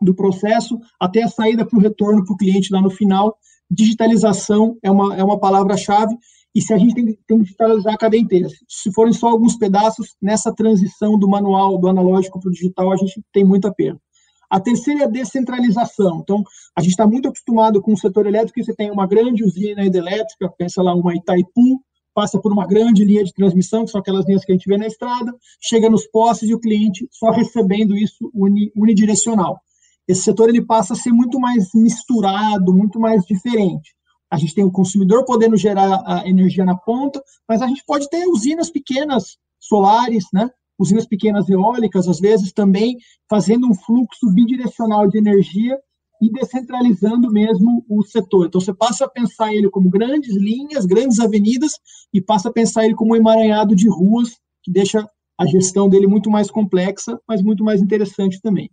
do 0.00 0.14
processo 0.14 0.78
até 1.00 1.22
a 1.22 1.28
saída 1.28 1.64
para 1.64 1.78
o 1.78 1.82
retorno 1.82 2.24
para 2.24 2.34
o 2.34 2.36
cliente 2.36 2.72
lá 2.72 2.80
no 2.80 2.90
final, 2.90 3.36
digitalização 3.70 4.76
é 4.82 4.90
uma, 4.90 5.16
é 5.16 5.24
uma 5.24 5.38
palavra-chave. 5.38 6.16
E 6.54 6.60
se 6.60 6.72
a 6.72 6.78
gente 6.78 6.94
tem, 6.94 7.06
tem 7.26 7.38
que 7.38 7.44
digitalizar 7.44 7.94
a 7.94 7.98
cadeia 7.98 8.20
inteira, 8.20 8.48
se 8.68 8.92
forem 8.92 9.12
só 9.12 9.28
alguns 9.28 9.56
pedaços, 9.56 10.14
nessa 10.22 10.54
transição 10.54 11.18
do 11.18 11.28
manual, 11.28 11.78
do 11.78 11.88
analógico 11.88 12.38
para 12.38 12.48
o 12.48 12.52
digital, 12.52 12.92
a 12.92 12.96
gente 12.96 13.20
tem 13.32 13.44
muita 13.44 13.72
perda. 13.72 14.00
A 14.48 14.60
terceira 14.60 15.00
é 15.00 15.04
a 15.04 15.08
descentralização. 15.08 16.20
Então, 16.22 16.44
a 16.76 16.80
gente 16.80 16.92
está 16.92 17.06
muito 17.06 17.28
acostumado 17.28 17.82
com 17.82 17.92
o 17.92 17.98
setor 17.98 18.26
elétrico, 18.26 18.54
que 18.54 18.64
você 18.64 18.74
tem 18.74 18.88
uma 18.88 19.06
grande 19.06 19.42
usina 19.42 19.84
hidrelétrica, 19.84 20.52
pensa 20.56 20.80
lá 20.80 20.94
uma 20.94 21.14
Itaipu, 21.16 21.82
passa 22.14 22.40
por 22.40 22.52
uma 22.52 22.66
grande 22.66 23.04
linha 23.04 23.24
de 23.24 23.34
transmissão, 23.34 23.84
que 23.84 23.90
são 23.90 24.00
aquelas 24.00 24.24
linhas 24.26 24.44
que 24.44 24.52
a 24.52 24.54
gente 24.54 24.68
vê 24.68 24.78
na 24.78 24.86
estrada, 24.86 25.34
chega 25.60 25.90
nos 25.90 26.06
postes 26.06 26.48
e 26.48 26.54
o 26.54 26.60
cliente 26.60 27.06
só 27.10 27.30
recebendo 27.30 27.96
isso 27.96 28.30
unidirecional. 28.76 29.60
Esse 30.06 30.22
setor 30.22 30.48
ele 30.48 30.64
passa 30.64 30.92
a 30.92 30.96
ser 30.96 31.10
muito 31.10 31.40
mais 31.40 31.68
misturado, 31.74 32.72
muito 32.72 33.00
mais 33.00 33.24
diferente. 33.24 33.94
A 34.30 34.36
gente 34.36 34.54
tem 34.54 34.64
o 34.64 34.70
consumidor 34.70 35.24
podendo 35.24 35.56
gerar 35.56 36.02
a 36.06 36.28
energia 36.28 36.64
na 36.64 36.76
ponta, 36.76 37.22
mas 37.48 37.62
a 37.62 37.66
gente 37.66 37.84
pode 37.84 38.08
ter 38.08 38.26
usinas 38.26 38.70
pequenas 38.70 39.36
solares, 39.58 40.24
né? 40.32 40.50
usinas 40.78 41.06
pequenas 41.06 41.48
eólicas, 41.48 42.08
às 42.08 42.18
vezes 42.18 42.52
também 42.52 42.96
fazendo 43.28 43.66
um 43.66 43.74
fluxo 43.74 44.30
bidirecional 44.32 45.08
de 45.08 45.18
energia 45.18 45.78
e 46.20 46.30
descentralizando 46.30 47.30
mesmo 47.30 47.84
o 47.88 48.02
setor. 48.04 48.46
Então, 48.46 48.60
você 48.60 48.72
passa 48.72 49.04
a 49.04 49.08
pensar 49.08 49.52
ele 49.52 49.68
como 49.68 49.90
grandes 49.90 50.36
linhas, 50.36 50.86
grandes 50.86 51.18
avenidas, 51.18 51.72
e 52.12 52.20
passa 52.20 52.48
a 52.48 52.52
pensar 52.52 52.84
ele 52.84 52.94
como 52.94 53.12
um 53.12 53.16
emaranhado 53.16 53.74
de 53.74 53.88
ruas, 53.88 54.36
que 54.62 54.70
deixa 54.70 55.06
a 55.38 55.46
gestão 55.46 55.88
dele 55.88 56.06
muito 56.06 56.30
mais 56.30 56.50
complexa, 56.50 57.20
mas 57.28 57.42
muito 57.42 57.64
mais 57.64 57.82
interessante 57.82 58.40
também. 58.40 58.70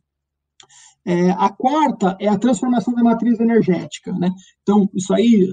É, 1.04 1.32
a 1.32 1.50
quarta 1.50 2.16
é 2.20 2.28
a 2.28 2.38
transformação 2.38 2.94
da 2.94 3.04
matriz 3.04 3.40
energética. 3.40 4.14
Né? 4.14 4.30
Então, 4.62 4.88
isso 4.94 5.14
aí, 5.14 5.50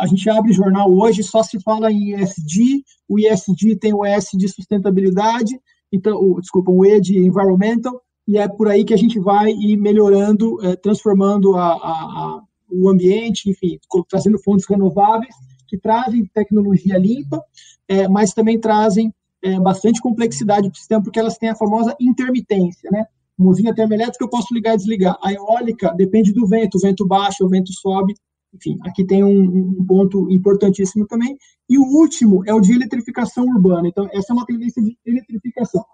a 0.00 0.06
gente 0.06 0.28
abre 0.30 0.52
jornal 0.52 0.90
hoje, 0.90 1.22
só 1.22 1.42
se 1.42 1.60
fala 1.60 1.92
em 1.92 2.14
ESG, 2.14 2.82
o 3.08 3.18
ESG 3.18 3.76
tem 3.76 3.92
o 3.92 4.04
S 4.04 4.36
de 4.36 4.48
sustentabilidade, 4.48 5.54
então, 5.92 6.18
o, 6.18 6.40
desculpa, 6.40 6.70
o 6.70 6.84
E 6.84 7.00
de 7.00 7.18
environmental, 7.18 8.00
e 8.26 8.38
é 8.38 8.48
por 8.48 8.68
aí 8.68 8.84
que 8.84 8.94
a 8.94 8.96
gente 8.96 9.18
vai 9.20 9.50
ir 9.50 9.76
melhorando, 9.76 10.64
é, 10.64 10.76
transformando 10.76 11.56
a, 11.56 11.72
a, 11.72 11.74
a, 11.74 12.42
o 12.68 12.88
ambiente, 12.88 13.48
enfim, 13.48 13.78
trazendo 14.08 14.38
fontes 14.42 14.66
renováveis 14.66 15.34
que 15.68 15.78
trazem 15.78 16.26
tecnologia 16.26 16.98
limpa, 16.98 17.42
é, 17.88 18.08
mas 18.08 18.32
também 18.32 18.58
trazem 18.58 19.12
é, 19.42 19.58
bastante 19.60 20.00
complexidade 20.00 20.68
para 20.68 20.74
o 20.74 20.78
sistema, 20.78 21.02
porque 21.02 21.18
elas 21.18 21.38
têm 21.38 21.50
a 21.50 21.56
famosa 21.56 21.94
intermitência, 22.00 22.90
né? 22.90 23.04
Uma 23.38 23.50
usina 23.50 23.74
termoelétrica 23.74 24.24
eu 24.24 24.30
posso 24.30 24.52
ligar 24.54 24.74
e 24.74 24.76
desligar. 24.78 25.16
A 25.22 25.32
eólica 25.32 25.92
depende 25.94 26.32
do 26.32 26.46
vento, 26.46 26.76
o 26.76 26.80
vento 26.80 27.06
baixa, 27.06 27.44
o 27.44 27.48
vento 27.48 27.70
sobe. 27.72 28.14
Enfim, 28.54 28.78
aqui 28.82 29.04
tem 29.04 29.22
um, 29.22 29.78
um, 29.78 29.84
ponto 29.84 30.30
importantíssimo 30.30 31.06
também. 31.06 31.36
E 31.68 31.78
o 31.78 31.82
último 31.82 32.42
é 32.46 32.54
o 32.54 32.60
de 32.60 32.72
eletrificação 32.72 33.44
urbana. 33.44 33.88
Então, 33.88 34.08
essa 34.10 34.32
é 34.32 34.34
uma 34.34 34.46
tendência 34.46 34.82
de 34.82 34.96
eletrificação. 35.04 35.84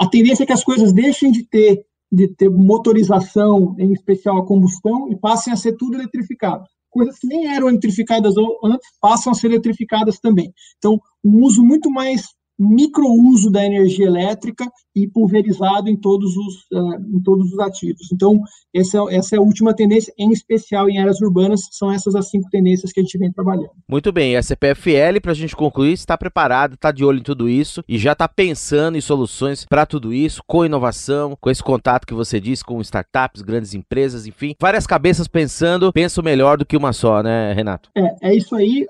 A 0.00 0.08
tendência 0.08 0.44
é 0.44 0.46
que 0.46 0.52
as 0.54 0.64
coisas 0.64 0.94
deixem 0.94 1.30
de 1.30 1.44
ter, 1.44 1.84
de 2.10 2.26
ter 2.28 2.48
motorização, 2.48 3.76
em 3.78 3.92
especial 3.92 4.38
a 4.38 4.46
combustão, 4.46 5.12
e 5.12 5.16
passem 5.16 5.52
a 5.52 5.56
ser 5.56 5.76
tudo 5.76 5.94
eletrificado. 5.94 6.64
Coisas 6.88 7.18
que 7.18 7.26
nem 7.26 7.46
eram 7.54 7.68
eletrificadas 7.68 8.34
antes 8.64 8.88
passam 8.98 9.30
a 9.30 9.34
ser 9.34 9.48
eletrificadas 9.48 10.18
também. 10.18 10.54
Então, 10.78 10.98
um 11.22 11.42
uso 11.44 11.62
muito 11.62 11.90
mais 11.90 12.28
microuso 12.60 13.50
da 13.50 13.64
energia 13.64 14.06
elétrica 14.06 14.70
e 14.94 15.08
pulverizado 15.08 15.88
em 15.88 15.96
todos 15.96 16.36
os, 16.36 16.54
uh, 16.72 17.16
em 17.16 17.22
todos 17.22 17.50
os 17.52 17.58
ativos. 17.58 18.12
Então, 18.12 18.42
essa, 18.74 18.98
é, 18.98 19.16
essa 19.16 19.36
é 19.36 19.38
a 19.38 19.42
última 19.42 19.72
tendência, 19.72 20.12
em 20.18 20.30
especial 20.30 20.90
em 20.90 20.98
áreas 20.98 21.22
urbanas, 21.22 21.68
são 21.70 21.90
essas 21.90 22.14
as 22.14 22.28
cinco 22.28 22.50
tendências 22.50 22.92
que 22.92 23.00
a 23.00 23.02
gente 23.02 23.16
vem 23.16 23.32
trabalhando. 23.32 23.70
Muito 23.88 24.12
bem, 24.12 24.36
a 24.36 24.42
CPFL, 24.42 25.20
para 25.22 25.32
a 25.32 25.34
gente 25.34 25.56
concluir, 25.56 25.92
está 25.92 26.18
preparada, 26.18 26.74
está 26.74 26.92
de 26.92 27.02
olho 27.02 27.20
em 27.20 27.22
tudo 27.22 27.48
isso 27.48 27.82
e 27.88 27.96
já 27.96 28.12
está 28.12 28.28
pensando 28.28 28.98
em 28.98 29.00
soluções 29.00 29.64
para 29.64 29.86
tudo 29.86 30.12
isso, 30.12 30.42
com 30.46 30.64
inovação, 30.64 31.36
com 31.40 31.48
esse 31.48 31.62
contato 31.62 32.06
que 32.06 32.12
você 32.12 32.38
disse 32.38 32.62
com 32.62 32.80
startups, 32.82 33.40
grandes 33.40 33.72
empresas, 33.72 34.26
enfim, 34.26 34.54
várias 34.60 34.86
cabeças 34.86 35.26
pensando, 35.26 35.92
penso 35.92 36.22
melhor 36.22 36.58
do 36.58 36.66
que 36.66 36.76
uma 36.76 36.92
só, 36.92 37.22
né, 37.22 37.54
Renato? 37.54 37.88
É, 37.96 38.30
é 38.30 38.34
isso 38.34 38.54
aí. 38.54 38.86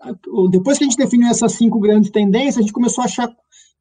Depois 0.50 0.76
que 0.76 0.84
a 0.84 0.88
gente 0.88 0.96
definiu 0.96 1.28
essas 1.28 1.52
cinco 1.52 1.78
grandes 1.78 2.10
tendências, 2.10 2.58
a 2.58 2.60
gente 2.62 2.72
começou 2.72 3.02
a 3.02 3.04
achar 3.04 3.30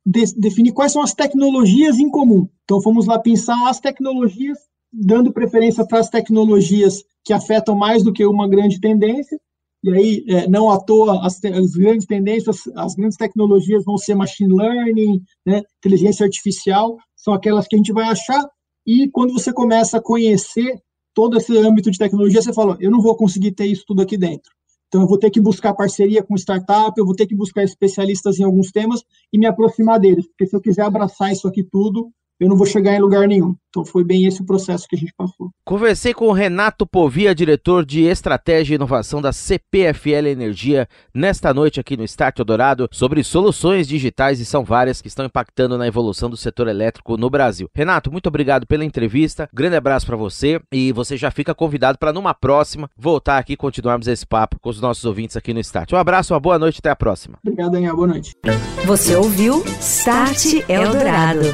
de, 0.10 0.34
definir 0.36 0.72
quais 0.72 0.92
são 0.92 1.04
as 1.04 1.14
tecnologias 1.14 2.00
em 2.00 2.10
comum. 2.10 2.50
Então, 2.64 2.82
fomos 2.82 3.06
lá 3.06 3.20
pensar 3.20 3.70
as 3.70 3.80
tecnologias, 3.80 4.58
dando 4.92 5.32
preferência 5.32 5.86
para 5.86 6.00
as 6.00 6.10
tecnologias 6.10 7.04
que 7.24 7.32
afetam 7.32 7.76
mais 7.76 8.04
do 8.04 8.12
que 8.12 8.26
uma 8.26 8.50
grande 8.50 8.80
tendência. 8.80 9.40
E 9.84 9.94
aí, 9.94 10.26
é, 10.28 10.48
não 10.50 10.70
à 10.70 10.80
toa, 10.80 11.26
as, 11.26 11.40
as, 11.46 11.72
grandes 11.72 12.08
tendências, 12.08 12.64
as 12.76 12.96
grandes 12.96 13.18
tecnologias 13.18 13.86
vão 13.86 13.98
ser 13.98 14.16
machine 14.16 14.54
learning, 14.54 15.22
né, 15.46 15.62
inteligência 15.78 16.26
artificial, 16.26 16.98
são 17.16 17.34
aquelas 17.34 17.68
que 17.68 17.76
a 17.76 17.78
gente 17.78 17.94
vai 17.94 18.06
achar. 18.06 18.44
E 18.86 19.10
quando 19.12 19.32
você 19.32 19.54
começa 19.54 19.98
a 19.98 20.02
conhecer 20.02 20.82
todo 21.14 21.38
esse 21.38 21.56
âmbito 21.56 21.92
de 21.92 22.00
tecnologia, 22.00 22.42
você 22.42 22.52
fala: 22.52 22.78
eu 22.82 22.90
não 22.90 23.00
vou 23.00 23.16
conseguir 23.16 23.52
ter 23.52 23.68
isso 23.68 23.84
tudo 23.88 24.02
aqui 24.02 24.18
dentro. 24.18 24.52
Então, 24.90 25.02
eu 25.02 25.08
vou 25.08 25.20
ter 25.20 25.30
que 25.30 25.40
buscar 25.40 25.74
parceria 25.76 26.24
com 26.24 26.36
startup, 26.36 26.92
eu 26.98 27.06
vou 27.06 27.16
ter 27.16 27.28
que 27.28 27.36
buscar 27.36 27.64
especialistas 27.64 28.40
em 28.40 28.44
alguns 28.44 28.72
temas 28.72 29.04
e 29.32 29.38
me 29.38 29.46
aproximar 29.46 30.00
deles, 30.00 30.28
porque 30.28 30.48
se 30.48 30.56
eu 30.56 30.60
quiser 30.60 30.82
abraçar 30.82 31.32
isso 31.32 31.48
aqui 31.48 31.64
tudo, 31.64 32.12
eu 32.40 32.50
não 32.50 32.58
vou 32.58 32.66
chegar 32.66 32.96
em 32.96 33.02
lugar 33.02 33.28
nenhum. 33.28 33.56
Então 33.70 33.86
foi 33.86 34.04
bem 34.04 34.26
esse 34.26 34.42
o 34.42 34.46
processo 34.46 34.88
que 34.88 34.96
a 34.96 35.00
gente 35.00 35.14
passou. 35.16 35.52
Conversei 35.64 36.14
com 36.14 36.28
o 36.28 36.32
Renato 36.32 36.88
Povia, 36.88 37.36
diretor 37.36 37.86
de 37.86 38.02
Estratégia 38.02 38.74
e 38.74 38.76
Inovação 38.76 39.22
da 39.22 39.32
CPFL 39.32 40.28
Energia, 40.28 40.88
nesta 41.14 41.54
noite 41.54 41.80
aqui 41.80 41.96
no 41.96 42.04
Start 42.04 42.38
Dourado, 42.40 42.90
sobre 42.92 43.24
soluções 43.24 43.88
digitais 43.88 44.40
e 44.40 44.46
são 44.46 44.64
várias 44.64 45.02
que 45.02 45.08
estão 45.08 45.26
impactando 45.26 45.78
na 45.78 45.88
evolução 45.88 46.30
do 46.30 46.38
setor 46.38 46.68
elétrico 46.68 47.16
no 47.16 47.30
Brasil. 47.30 47.70
Renato, 47.74 48.12
muito 48.12 48.28
obrigado 48.28 48.66
pela 48.66 48.84
entrevista. 48.84 49.48
Grande 49.54 49.76
abraço 49.76 50.06
para 50.08 50.18
você 50.18 50.60
e 50.72 50.92
você 50.92 51.16
já 51.16 51.30
fica 51.30 51.54
convidado 51.54 52.00
para 52.00 52.12
numa 52.12 52.34
próxima 52.34 52.90
voltar 52.98 53.38
aqui 53.38 53.54
e 53.54 53.58
continuarmos 53.58 54.08
esse 54.08 54.26
papo 54.26 54.60
com 54.60 54.70
os 54.70 54.82
nossos 54.82 55.06
ouvintes 55.06 55.38
aqui 55.38 55.54
no 55.54 55.60
Start. 55.60 55.94
Um 55.94 55.98
abraço, 55.98 56.34
uma 56.34 56.40
boa 56.40 56.58
noite, 56.58 56.80
até 56.80 56.90
a 56.90 56.96
próxima. 56.96 57.38
Obrigado, 57.44 57.72
Daniel. 57.72 57.96
Boa 57.96 58.08
noite. 58.08 58.36
Você 58.86 59.16
ouviu 59.16 59.64
Start 59.80 60.64
Eldorado. 60.68 61.54